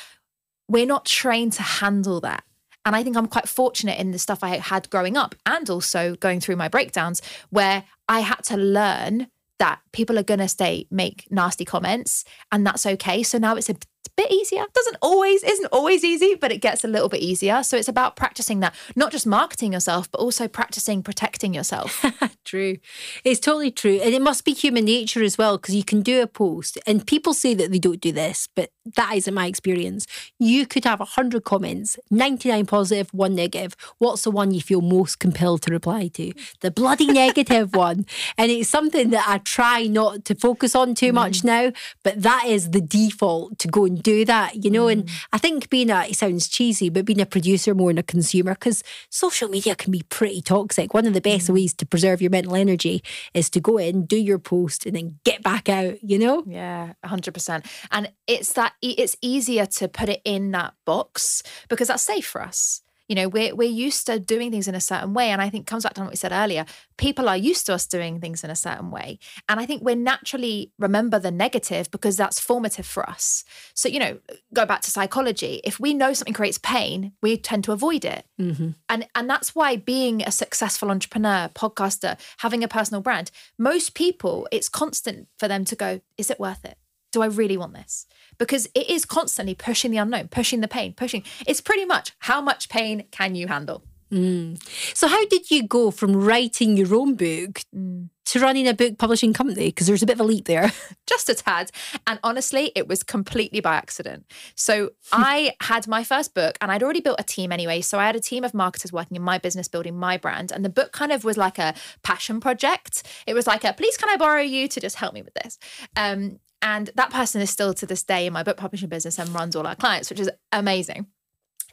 [0.69, 2.45] We're not trained to handle that.
[2.85, 6.15] And I think I'm quite fortunate in the stuff I had growing up and also
[6.15, 9.27] going through my breakdowns where I had to learn
[9.59, 13.69] that people are going to stay make nasty comments and that's okay so now it's
[13.69, 13.77] a
[14.17, 14.65] bit easier.
[14.75, 17.63] Doesn't always, isn't always easy, but it gets a little bit easier.
[17.63, 22.05] So it's about practicing that, not just marketing yourself, but also practicing protecting yourself.
[22.45, 22.79] true.
[23.25, 24.01] It's totally true.
[24.03, 27.07] And it must be human nature as well, because you can do a post and
[27.07, 30.07] people say that they don't do this, but that isn't my experience.
[30.39, 33.77] You could have 100 comments, 99 positive, one negative.
[33.99, 36.33] What's the one you feel most compelled to reply to?
[36.61, 38.07] The bloody negative one.
[38.39, 41.45] And it's something that I try not to focus on too much mm.
[41.45, 41.73] now,
[42.03, 44.87] but that is the default to go and do that, you know.
[44.87, 44.93] Mm.
[44.93, 48.03] And I think being a, it sounds cheesy, but being a producer more than a
[48.03, 50.95] consumer, because social media can be pretty toxic.
[50.95, 51.55] One of the best mm.
[51.55, 53.03] ways to preserve your mental energy
[53.35, 56.45] is to go in, do your post, and then get back out, you know?
[56.47, 57.67] Yeah, 100%.
[57.91, 62.43] And it's that, it's easier to put it in that box because that's safe for
[62.43, 62.83] us.
[63.09, 65.31] You know, we're we're used to doing things in a certain way.
[65.31, 66.65] And I think comes back to what we said earlier.
[66.97, 69.19] People are used to us doing things in a certain way.
[69.49, 73.45] And I think we naturally remember the negative because that's formative for us.
[73.75, 74.19] So, you know,
[74.53, 75.61] go back to psychology.
[75.63, 78.27] If we know something creates pain, we tend to avoid it.
[78.41, 78.71] Mm-hmm.
[78.89, 84.49] And and that's why being a successful entrepreneur, podcaster, having a personal brand, most people,
[84.51, 86.77] it's constant for them to go, is it worth it?
[87.17, 88.07] Do I really want this?
[88.37, 91.25] Because it is constantly pushing the unknown, pushing the pain, pushing.
[91.47, 93.83] It's pretty much how much pain can you handle?
[94.13, 94.63] Mm.
[94.95, 98.09] So, how did you go from writing your own book mm.
[98.27, 99.67] to running a book publishing company?
[99.67, 100.71] Because there's a bit of a leap there.
[101.07, 101.73] Just a tad.
[102.07, 104.31] And honestly, it was completely by accident.
[104.55, 107.81] So, I had my first book and I'd already built a team anyway.
[107.81, 110.53] So, I had a team of marketers working in my business, building my brand.
[110.53, 113.03] And the book kind of was like a passion project.
[113.27, 115.59] It was like a please, can I borrow you to just help me with this?
[115.97, 119.29] Um, and that person is still to this day in my book publishing business and
[119.31, 121.07] runs all our clients, which is amazing.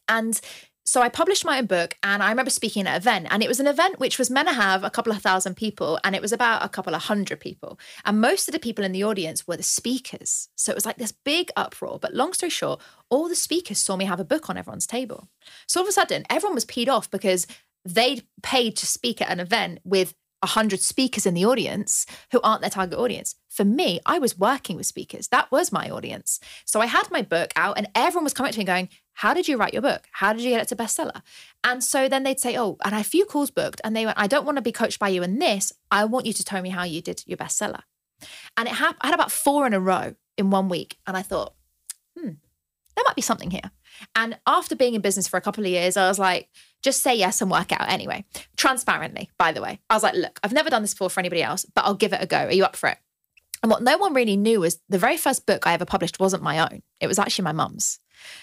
[0.08, 0.40] And
[0.86, 3.48] so I published my own book and I remember speaking at an event and it
[3.48, 6.22] was an event which was meant to have a couple of thousand people and it
[6.22, 7.80] was about a couple of hundred people.
[8.04, 10.50] And most of the people in the audience were the speakers.
[10.56, 12.00] So it was like this big uproar.
[12.00, 15.30] But long story short, all the speakers saw me have a book on everyone's table.
[15.68, 17.48] So all of a sudden, everyone was peed off because
[17.86, 20.14] they'd paid to speak at an event with
[20.44, 23.36] 100 speakers in the audience who aren't their target audience.
[23.50, 25.28] For me, I was working with speakers.
[25.30, 26.40] That was my audience.
[26.66, 29.48] So I had my book out and everyone was coming to me going, How did
[29.48, 30.04] you write your book?
[30.12, 31.22] How did you get it to bestseller?
[31.64, 33.82] And so then they'd say, Oh, and I had a few calls booked.
[33.84, 35.72] And they went, I don't want to be coached by you in this.
[35.92, 37.82] I want you to tell me how you did your bestseller.
[38.58, 40.98] And it ha- I had about four in a row in one week.
[41.08, 41.54] And I thought,
[42.18, 42.32] hmm,
[42.96, 43.72] there might be something here.
[44.16, 46.50] And after being in business for a couple of years, I was like,
[46.84, 48.26] just say yes and work out anyway.
[48.58, 49.80] Transparently, by the way.
[49.90, 52.14] I was like, look, I've never done this before for anybody else, but I'll give
[52.14, 52.46] it a go.
[52.46, 52.98] Are you up for it?
[53.64, 56.44] And what no one really knew was the very first book I ever published wasn't
[56.44, 56.84] my own.
[57.00, 58.00] It was actually my mum's.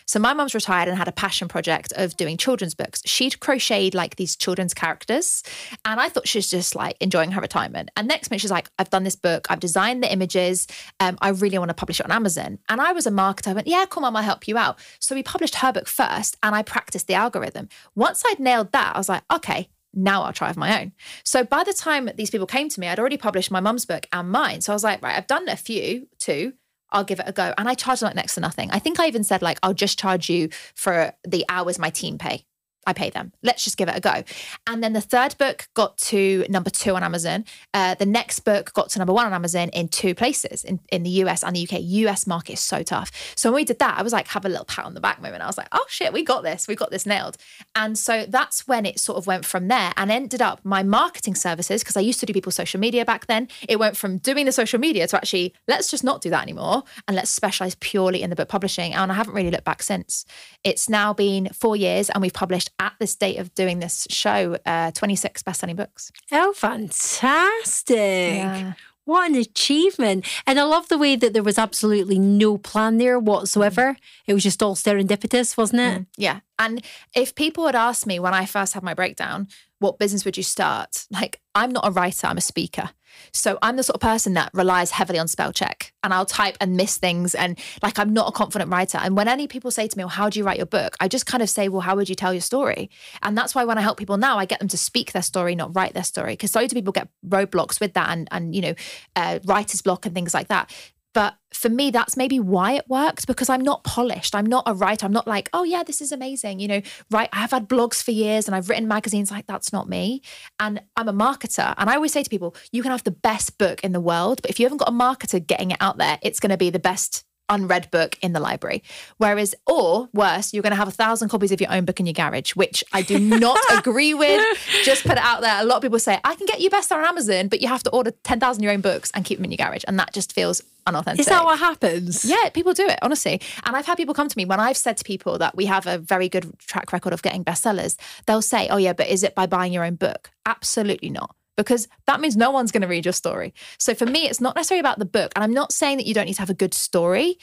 [0.07, 3.03] So my mum's retired and had a passion project of doing children's books.
[3.05, 5.43] She'd crocheted like these children's characters.
[5.85, 7.91] And I thought she was just like enjoying her retirement.
[7.97, 10.67] And next minute she's like, I've done this book, I've designed the images.
[10.99, 12.59] Um, I really want to publish it on Amazon.
[12.69, 13.49] And I was a marketer.
[13.49, 14.79] I went, yeah, cool, mum, I'll help you out.
[14.99, 17.69] So we published her book first and I practiced the algorithm.
[17.95, 20.93] Once I'd nailed that, I was like, okay, now I'll try with my own.
[21.25, 24.07] So by the time these people came to me, I'd already published my mum's book
[24.13, 24.61] and mine.
[24.61, 26.55] So I was like, right, I've done a few, two.
[26.93, 27.55] I'll give it a go.
[27.57, 28.71] And I charge like next to nothing.
[28.71, 32.19] I think I even said like, I'll just charge you for the hours my team
[32.19, 32.45] pay.
[32.87, 33.33] I pay them.
[33.43, 34.23] Let's just give it a go.
[34.67, 37.45] And then the third book got to number two on Amazon.
[37.75, 41.03] Uh, the next book got to number one on Amazon in two places in, in
[41.03, 41.81] the US and the UK.
[41.81, 43.11] US market is so tough.
[43.37, 45.21] So when we did that, I was like, have a little pat on the back
[45.21, 45.43] moment.
[45.43, 46.67] I was like, oh shit, we got this.
[46.67, 47.37] We got this nailed.
[47.75, 51.35] And so that's when it sort of went from there and ended up my marketing
[51.35, 53.49] services, because I used to do people's social media back then.
[53.69, 56.83] It went from doing the social media to actually, let's just not do that anymore
[57.07, 58.95] and let's specialize purely in the book publishing.
[58.95, 60.25] And I haven't really looked back since.
[60.65, 64.57] It's now been four years and we've published at this date of doing this show,
[64.67, 66.11] uh, 26 best-selling books.
[66.33, 67.97] Oh, fantastic.
[67.97, 68.73] Yeah.
[69.05, 70.27] What an achievement.
[70.47, 73.97] And I love the way that there was absolutely no plan there whatsoever.
[74.27, 76.01] It was just all serendipitous, wasn't it?
[76.01, 76.41] Mm, yeah.
[76.59, 79.49] And if people had asked me when I first had my breakdown,
[79.81, 81.07] what business would you start?
[81.11, 82.91] Like, I'm not a writer, I'm a speaker.
[83.33, 86.57] So I'm the sort of person that relies heavily on spell check and I'll type
[86.61, 87.35] and miss things.
[87.35, 88.99] And like, I'm not a confident writer.
[88.99, 90.97] And when any people say to me, well, how do you write your book?
[91.01, 92.89] I just kind of say, well, how would you tell your story?
[93.23, 95.55] And that's why when I help people now, I get them to speak their story,
[95.55, 96.35] not write their story.
[96.35, 98.75] Because so do people get roadblocks with that and, and you know,
[99.17, 100.73] uh, writer's block and things like that.
[101.13, 104.35] But for me, that's maybe why it worked because I'm not polished.
[104.35, 105.05] I'm not a writer.
[105.05, 106.61] I'm not like, oh, yeah, this is amazing.
[106.61, 107.29] You know, right.
[107.33, 110.23] I have had blogs for years and I've written magazines like that's not me.
[110.61, 111.75] And I'm a marketer.
[111.77, 114.41] And I always say to people, you can have the best book in the world,
[114.43, 116.71] but if you haven't got a marketer getting it out there, it's going to be
[116.71, 118.83] the best unread book in the library.
[119.19, 122.07] Whereas, or worse, you're going to have a thousand copies of your own book in
[122.07, 124.41] your garage, which I do not agree with.
[124.85, 125.61] Just put it out there.
[125.61, 127.83] A lot of people say, I can get you best on Amazon, but you have
[127.83, 129.83] to order 10,000 your own books and keep them in your garage.
[129.87, 131.21] And that just feels unauthentic.
[131.21, 132.25] Is that what happens?
[132.25, 133.41] Yeah, people do it, honestly.
[133.65, 135.87] And I've had people come to me when I've said to people that we have
[135.87, 139.35] a very good track record of getting bestsellers, they'll say, Oh, yeah, but is it
[139.35, 140.31] by buying your own book?
[140.47, 143.55] Absolutely not because that means no one's going to read your story.
[143.79, 145.33] So for me, it's not necessarily about the book.
[145.35, 147.39] And I'm not saying that you don't need to have a good story.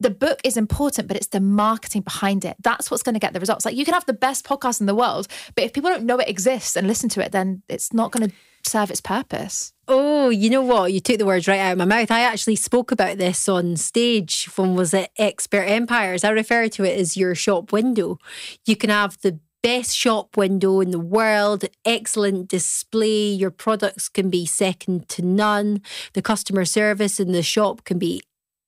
[0.00, 2.56] The book is important, but it's the marketing behind it.
[2.60, 3.64] That's what's going to get the results.
[3.64, 6.18] Like you can have the best podcast in the world, but if people don't know
[6.18, 8.34] it exists and listen to it, then it's not going to
[8.68, 9.72] serve its purpose.
[9.86, 10.92] Oh, you know what?
[10.92, 12.10] You took the words right out of my mouth.
[12.10, 16.24] I actually spoke about this on stage when was it Expert Empires.
[16.24, 18.18] I refer to it as your shop window.
[18.64, 23.28] You can have the best shop window in the world, excellent display.
[23.28, 25.80] Your products can be second to none.
[26.12, 28.20] The customer service in the shop can be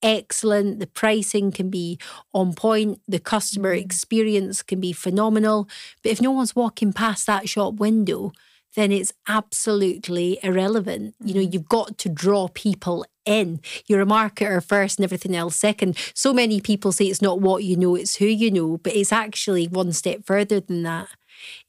[0.02, 0.80] excellent.
[0.80, 1.98] The pricing can be
[2.32, 3.02] on point.
[3.06, 3.84] The customer mm.
[3.84, 5.68] experience can be phenomenal.
[6.02, 8.32] But if no one's walking past that shop window,
[8.74, 11.14] then it's absolutely irrelevant.
[11.22, 11.52] You know, mm.
[11.52, 13.60] you've got to draw people in.
[13.86, 15.96] You're a marketer first and everything else second.
[16.14, 19.12] So many people say it's not what you know, it's who you know, but it's
[19.12, 21.08] actually one step further than that.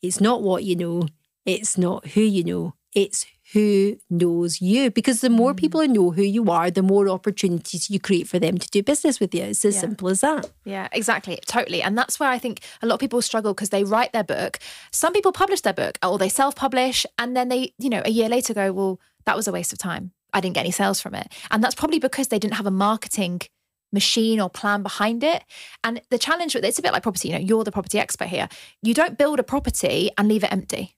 [0.02, 1.08] It's not what you know,
[1.46, 4.92] it's not who you know, it's who knows you.
[4.92, 5.58] Because the more mm.
[5.58, 8.84] people who know who you are, the more opportunities you create for them to do
[8.84, 9.44] business with you.
[9.44, 9.82] It's as yeah.
[9.82, 10.50] simple as that.
[10.66, 11.40] Yeah, exactly.
[11.46, 11.82] Totally.
[11.82, 14.60] And that's where I think a lot of people struggle because they write their book.
[14.92, 18.12] Some people publish their book or they self publish and then they, you know, a
[18.12, 20.12] year later go, well, that was a waste of time.
[20.38, 21.32] I didn't get any sales from it.
[21.52, 23.42] And that's probably because they didn't have a marketing
[23.92, 25.44] machine or plan behind it.
[25.84, 28.28] And the challenge with it's a bit like property, you know, you're the property expert
[28.28, 28.48] here.
[28.84, 30.96] You don't build a property and leave it empty.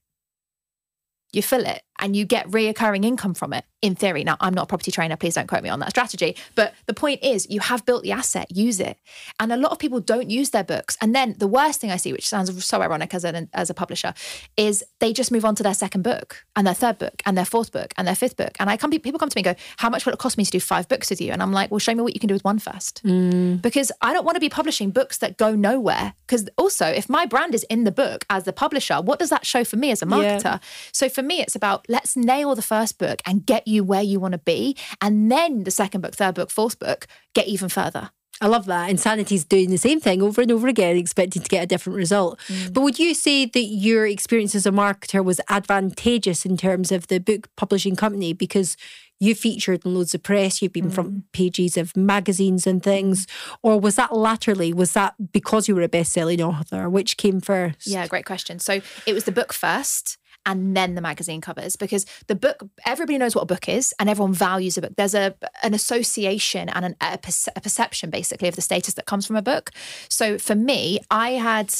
[1.32, 4.24] You fill it and you get reoccurring income from it in theory.
[4.24, 5.16] Now, I'm not a property trainer.
[5.16, 6.36] Please don't quote me on that strategy.
[6.54, 8.98] But the point is, you have built the asset, use it.
[9.38, 10.98] And a lot of people don't use their books.
[11.00, 13.74] And then the worst thing I see, which sounds so ironic as, an, as a
[13.74, 14.12] publisher,
[14.56, 17.44] is they just move on to their second book and their third book and their
[17.44, 18.56] fourth book and their fifth book.
[18.60, 20.44] And I come, people come to me and go, How much will it cost me
[20.44, 21.32] to do five books with you?
[21.32, 23.02] And I'm like, Well, show me what you can do with one first.
[23.04, 23.62] Mm.
[23.62, 26.14] Because I don't want to be publishing books that go nowhere.
[26.26, 29.46] Because also, if my brand is in the book as the publisher, what does that
[29.46, 30.44] show for me as a marketer?
[30.44, 30.58] Yeah.
[30.92, 34.18] So for me, it's about let's nail the first book and get you where you
[34.18, 34.76] want to be.
[35.02, 38.10] And then the second book, third book, fourth book, get even further.
[38.40, 38.88] I love that.
[38.88, 42.40] Insanity's doing the same thing over and over again, expecting to get a different result.
[42.48, 42.72] Mm.
[42.72, 47.08] But would you say that your experience as a marketer was advantageous in terms of
[47.08, 48.78] the book publishing company because
[49.18, 50.94] you featured in loads of press, you've been mm.
[50.94, 53.26] front pages of magazines and things,
[53.62, 54.72] or was that latterly?
[54.72, 56.88] Was that because you were a best-selling author?
[56.88, 57.86] Which came first?
[57.86, 58.58] Yeah, great question.
[58.58, 60.16] So it was the book first,
[60.46, 64.08] and then the magazine covers because the book everybody knows what a book is and
[64.08, 64.92] everyone values a book.
[64.96, 69.06] There's a an association and an, a, perce- a perception basically of the status that
[69.06, 69.70] comes from a book.
[70.08, 71.72] So for me i had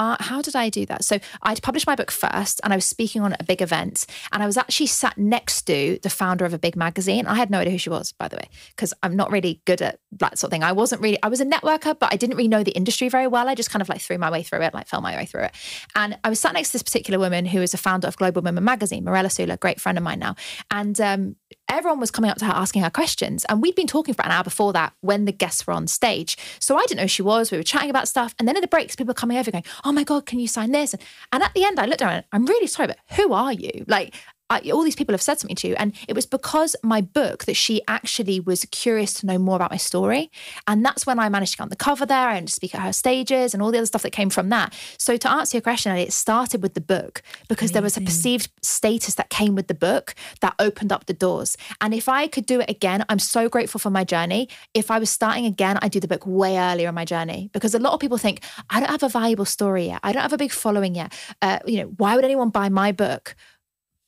[0.00, 1.04] uh, how did I do that?
[1.04, 4.42] So I'd published my book first and I was speaking on a big event and
[4.42, 7.26] I was actually sat next to the founder of a big magazine.
[7.26, 9.82] I had no idea who she was, by the way, because I'm not really good
[9.82, 10.64] at that sort of thing.
[10.64, 13.26] I wasn't really, I was a networker, but I didn't really know the industry very
[13.26, 13.46] well.
[13.46, 15.42] I just kind of like threw my way through it, like fell my way through
[15.42, 15.54] it.
[15.94, 18.40] And I was sat next to this particular woman who is a founder of Global
[18.40, 20.34] Women Magazine, Mirela Sula, great friend of mine now.
[20.70, 21.36] And um,
[21.70, 23.46] everyone was coming up to her asking her questions.
[23.48, 26.36] And we'd been talking for an hour before that when the guests were on stage.
[26.58, 27.50] So I didn't know who she was.
[27.50, 28.34] We were chatting about stuff.
[28.38, 30.48] And then in the breaks, people were coming over going, Oh my God, can you
[30.48, 30.94] sign this?
[31.32, 33.84] And, at the end, I looked around, and I'm really sorry, but who are you?
[33.88, 34.14] Like,
[34.50, 35.76] I, all these people have said something to you.
[35.76, 39.70] And it was because my book that she actually was curious to know more about
[39.70, 40.30] my story.
[40.66, 42.92] And that's when I managed to get on the cover there and speak at her
[42.92, 44.74] stages and all the other stuff that came from that.
[44.98, 47.74] So to answer your question, it started with the book because Amazing.
[47.74, 51.56] there was a perceived status that came with the book that opened up the doors.
[51.80, 54.48] And if I could do it again, I'm so grateful for my journey.
[54.74, 57.74] If I was starting again, I'd do the book way earlier in my journey because
[57.74, 60.00] a lot of people think, I don't have a valuable story yet.
[60.02, 61.16] I don't have a big following yet.
[61.40, 63.36] Uh, you know, why would anyone buy my book?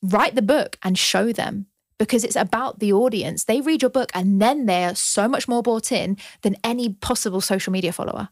[0.02, 1.66] Write the book and show them
[2.02, 3.44] because it's about the audience.
[3.44, 7.40] They read your book and then they're so much more bought in than any possible
[7.40, 8.28] social media follower.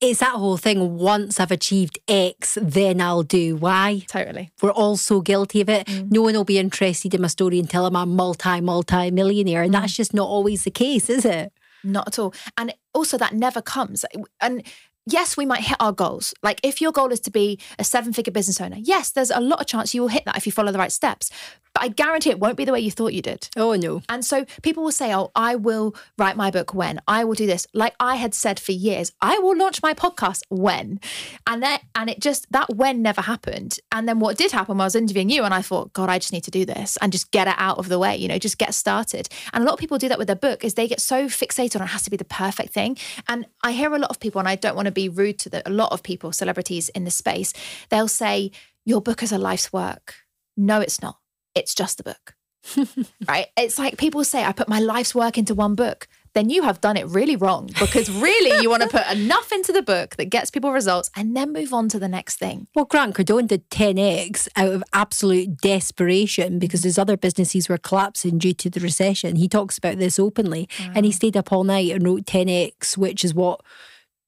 [0.00, 4.02] It's that whole thing once I've achieved X, then I'll do Y.
[4.08, 4.50] Totally.
[4.62, 5.86] We're all so guilty of it.
[5.88, 6.10] Mm.
[6.10, 9.62] No one will be interested in my story until I'm a multi, multi millionaire.
[9.62, 9.80] And mm.
[9.80, 11.52] that's just not always the case, is it?
[11.84, 12.32] Not at all.
[12.56, 14.04] And also, that never comes.
[14.40, 14.62] And
[15.06, 16.34] yes, we might hit our goals.
[16.42, 19.40] Like if your goal is to be a seven figure business owner, yes, there's a
[19.40, 21.30] lot of chance you will hit that if you follow the right steps.
[21.74, 23.48] But I guarantee it won't be the way you thought you did.
[23.56, 24.02] Oh, no.
[24.08, 27.46] And so people will say, oh, I will write my book when, I will do
[27.46, 27.66] this.
[27.72, 31.00] Like I had said for years, I will launch my podcast when.
[31.46, 33.78] And then, and it just, that when never happened.
[33.90, 36.32] And then what did happen, I was interviewing you and I thought, God, I just
[36.32, 38.58] need to do this and just get it out of the way, you know, just
[38.58, 39.30] get started.
[39.54, 41.76] And a lot of people do that with their book is they get so fixated
[41.76, 42.98] on it has to be the perfect thing.
[43.28, 45.50] And I hear a lot of people, and I don't want to be rude to
[45.50, 47.52] the, a lot of people, celebrities in the space,
[47.88, 48.50] they'll say,
[48.84, 50.14] your book is a life's work.
[50.56, 51.16] No, it's not
[51.54, 52.34] it's just a book.
[53.28, 53.46] right?
[53.56, 56.06] It's like people say, I put my life's work into one book.
[56.34, 59.70] Then you have done it really wrong because really you want to put enough into
[59.70, 62.68] the book that gets people results and then move on to the next thing.
[62.74, 68.38] Well, Grant Cardone did 10x out of absolute desperation because his other businesses were collapsing
[68.38, 69.36] due to the recession.
[69.36, 70.92] He talks about this openly wow.
[70.94, 71.16] and he mm.
[71.16, 73.60] stayed up all night and wrote 10x, which is what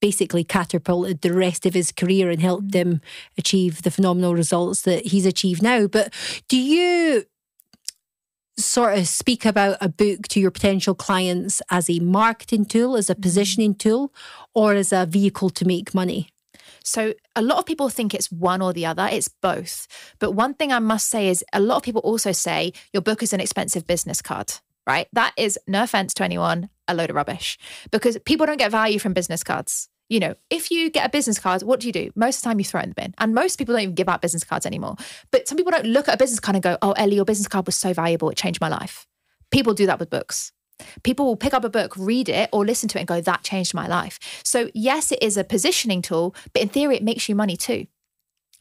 [0.05, 3.01] basically catapulted the rest of his career and helped him
[3.39, 5.87] achieve the phenomenal results that he's achieved now.
[5.87, 6.13] But
[6.47, 7.25] do you
[8.55, 13.09] sort of speak about a book to your potential clients as a marketing tool, as
[13.09, 13.21] a mm.
[13.23, 14.13] positioning tool,
[14.53, 16.29] or as a vehicle to make money?
[16.83, 19.09] So, a lot of people think it's one or the other.
[19.11, 19.87] It's both.
[20.19, 23.23] But one thing I must say is a lot of people also say your book
[23.23, 24.53] is an expensive business card
[24.87, 25.07] right?
[25.13, 27.57] That is, no offense to anyone, a load of rubbish
[27.91, 29.89] because people don't get value from business cards.
[30.09, 32.11] You know, if you get a business card, what do you do?
[32.15, 33.13] Most of the time you throw it in the bin.
[33.17, 34.95] And most people don't even give out business cards anymore.
[35.31, 37.47] But some people don't look at a business card and go, oh, Ellie, your business
[37.47, 38.29] card was so valuable.
[38.29, 39.07] It changed my life.
[39.51, 40.51] People do that with books.
[41.03, 43.43] People will pick up a book, read it, or listen to it and go, that
[43.43, 44.19] changed my life.
[44.43, 47.87] So, yes, it is a positioning tool, but in theory, it makes you money too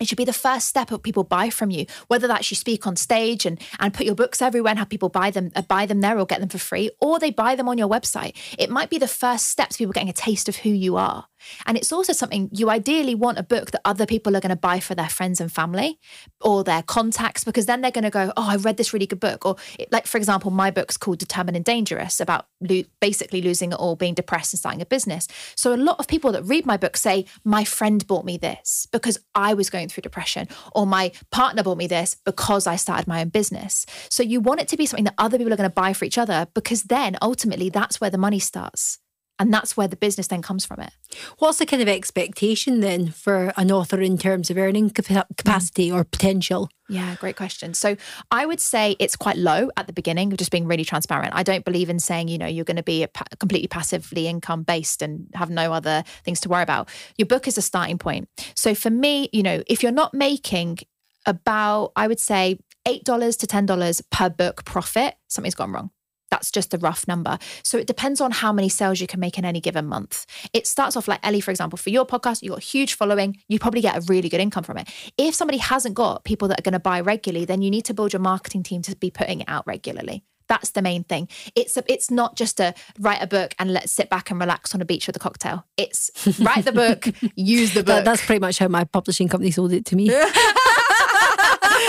[0.00, 2.86] it should be the first step of people buy from you whether that's you speak
[2.86, 5.86] on stage and and put your books everywhere and have people buy them uh, buy
[5.86, 8.70] them there or get them for free or they buy them on your website it
[8.70, 11.26] might be the first step to people getting a taste of who you are
[11.66, 14.56] and it's also something you ideally want a book that other people are going to
[14.56, 15.98] buy for their friends and family
[16.40, 19.20] or their contacts because then they're going to go, Oh, I read this really good
[19.20, 19.44] book.
[19.44, 19.56] Or,
[19.90, 23.96] like, for example, my book's called Determined and Dangerous about lo- basically losing it all,
[23.96, 25.28] being depressed and starting a business.
[25.56, 28.86] So a lot of people that read my book say, My friend bought me this
[28.92, 33.06] because I was going through depression, or my partner bought me this because I started
[33.06, 33.86] my own business.
[34.08, 36.04] So you want it to be something that other people are going to buy for
[36.04, 38.98] each other because then ultimately that's where the money starts.
[39.38, 40.90] And that's where the business then comes from it.
[41.38, 46.04] What's the kind of expectation then for an author in terms of earning capacity or
[46.04, 46.68] potential?
[46.88, 47.74] Yeah, great question.
[47.74, 47.96] So
[48.30, 51.34] I would say it's quite low at the beginning of just being really transparent.
[51.34, 54.62] I don't believe in saying, you know, you're going to be pa- completely passively income
[54.62, 56.88] based and have no other things to worry about.
[57.16, 58.28] Your book is a starting point.
[58.54, 60.78] So for me, you know, if you're not making
[61.26, 63.02] about, I would say, $8
[63.38, 65.90] to $10 per book profit, something's gone wrong.
[66.34, 67.38] That's just a rough number.
[67.62, 70.26] So it depends on how many sales you can make in any given month.
[70.52, 73.36] It starts off like Ellie, for example, for your podcast, you've got a huge following,
[73.46, 74.88] you probably get a really good income from it.
[75.16, 77.94] If somebody hasn't got people that are going to buy regularly, then you need to
[77.94, 80.24] build your marketing team to be putting it out regularly.
[80.48, 81.28] That's the main thing.
[81.54, 84.74] It's a, it's not just a write a book and let's sit back and relax
[84.74, 85.64] on a beach with a cocktail.
[85.76, 86.10] It's
[86.40, 87.06] write the book,
[87.36, 87.86] use the book.
[87.86, 90.08] That, that's pretty much how my publishing company sold it to me.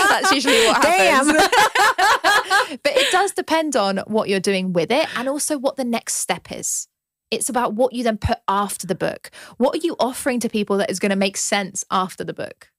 [0.08, 1.32] that's usually what happens.
[1.32, 2.78] Damn.
[2.82, 6.14] but it does depend on what you're doing with it and also what the next
[6.14, 6.88] step is.
[7.30, 9.30] It's about what you then put after the book.
[9.56, 12.70] What are you offering to people that is going to make sense after the book?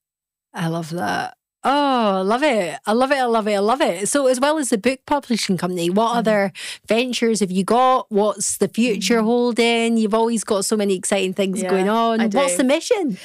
[0.54, 1.38] I love that.
[1.64, 2.80] Oh, I love it.
[2.86, 3.18] I love it.
[3.18, 3.56] I love it.
[3.56, 4.08] I love it.
[4.08, 6.18] So, as well as the book publishing company, what mm.
[6.18, 6.54] other
[6.88, 8.06] ventures have you got?
[8.10, 9.26] What's the future mm.
[9.26, 9.98] holding?
[9.98, 12.30] You've always got so many exciting things yeah, going on.
[12.32, 13.18] What's the mission?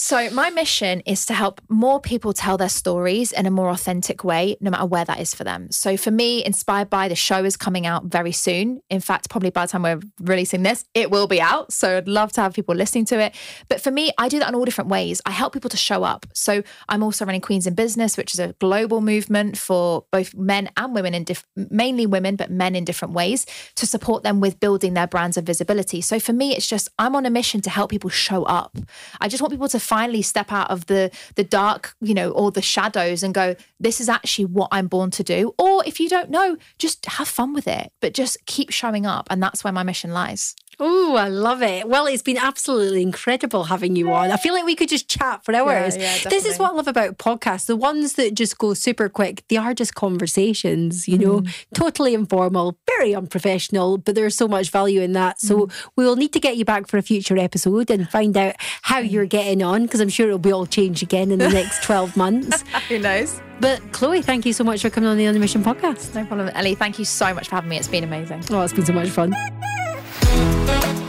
[0.00, 4.22] So, my mission is to help more people tell their stories in a more authentic
[4.22, 5.72] way, no matter where that is for them.
[5.72, 8.80] So, for me, Inspired by the show is coming out very soon.
[8.90, 11.72] In fact, probably by the time we're releasing this, it will be out.
[11.72, 13.34] So, I'd love to have people listening to it.
[13.68, 15.20] But for me, I do that in all different ways.
[15.26, 16.26] I help people to show up.
[16.32, 20.70] So, I'm also running Queens in Business, which is a global movement for both men
[20.76, 24.60] and women, in diff- mainly women, but men in different ways, to support them with
[24.60, 26.00] building their brands of visibility.
[26.00, 28.78] So, for me, it's just I'm on a mission to help people show up.
[29.20, 32.50] I just want people to finally step out of the the dark, you know, or
[32.50, 35.54] the shadows and go, this is actually what I'm born to do.
[35.58, 39.26] Or if you don't know, just have fun with it, but just keep showing up.
[39.30, 40.54] And that's where my mission lies.
[40.80, 41.88] Oh, I love it.
[41.88, 44.30] Well, it's been absolutely incredible having you on.
[44.30, 45.96] I feel like we could just chat for hours.
[45.96, 47.66] Yeah, yeah, this is what I love about podcasts.
[47.66, 51.66] The ones that just go super quick, they are just conversations, you know, mm.
[51.74, 55.40] totally informal, very unprofessional, but there's so much value in that.
[55.40, 55.72] So mm.
[55.96, 58.98] we will need to get you back for a future episode and find out how
[58.98, 62.16] you're getting on because I'm sure it'll be all changed again in the next 12
[62.16, 62.62] months.
[62.88, 63.40] Who knows?
[63.60, 66.14] But Chloe, thank you so much for coming on the On the Mission podcast.
[66.14, 66.50] No problem.
[66.50, 67.78] Ellie, thank you so much for having me.
[67.78, 68.44] It's been amazing.
[68.50, 69.34] Oh, it's been so much fun.
[70.38, 71.07] Thank you.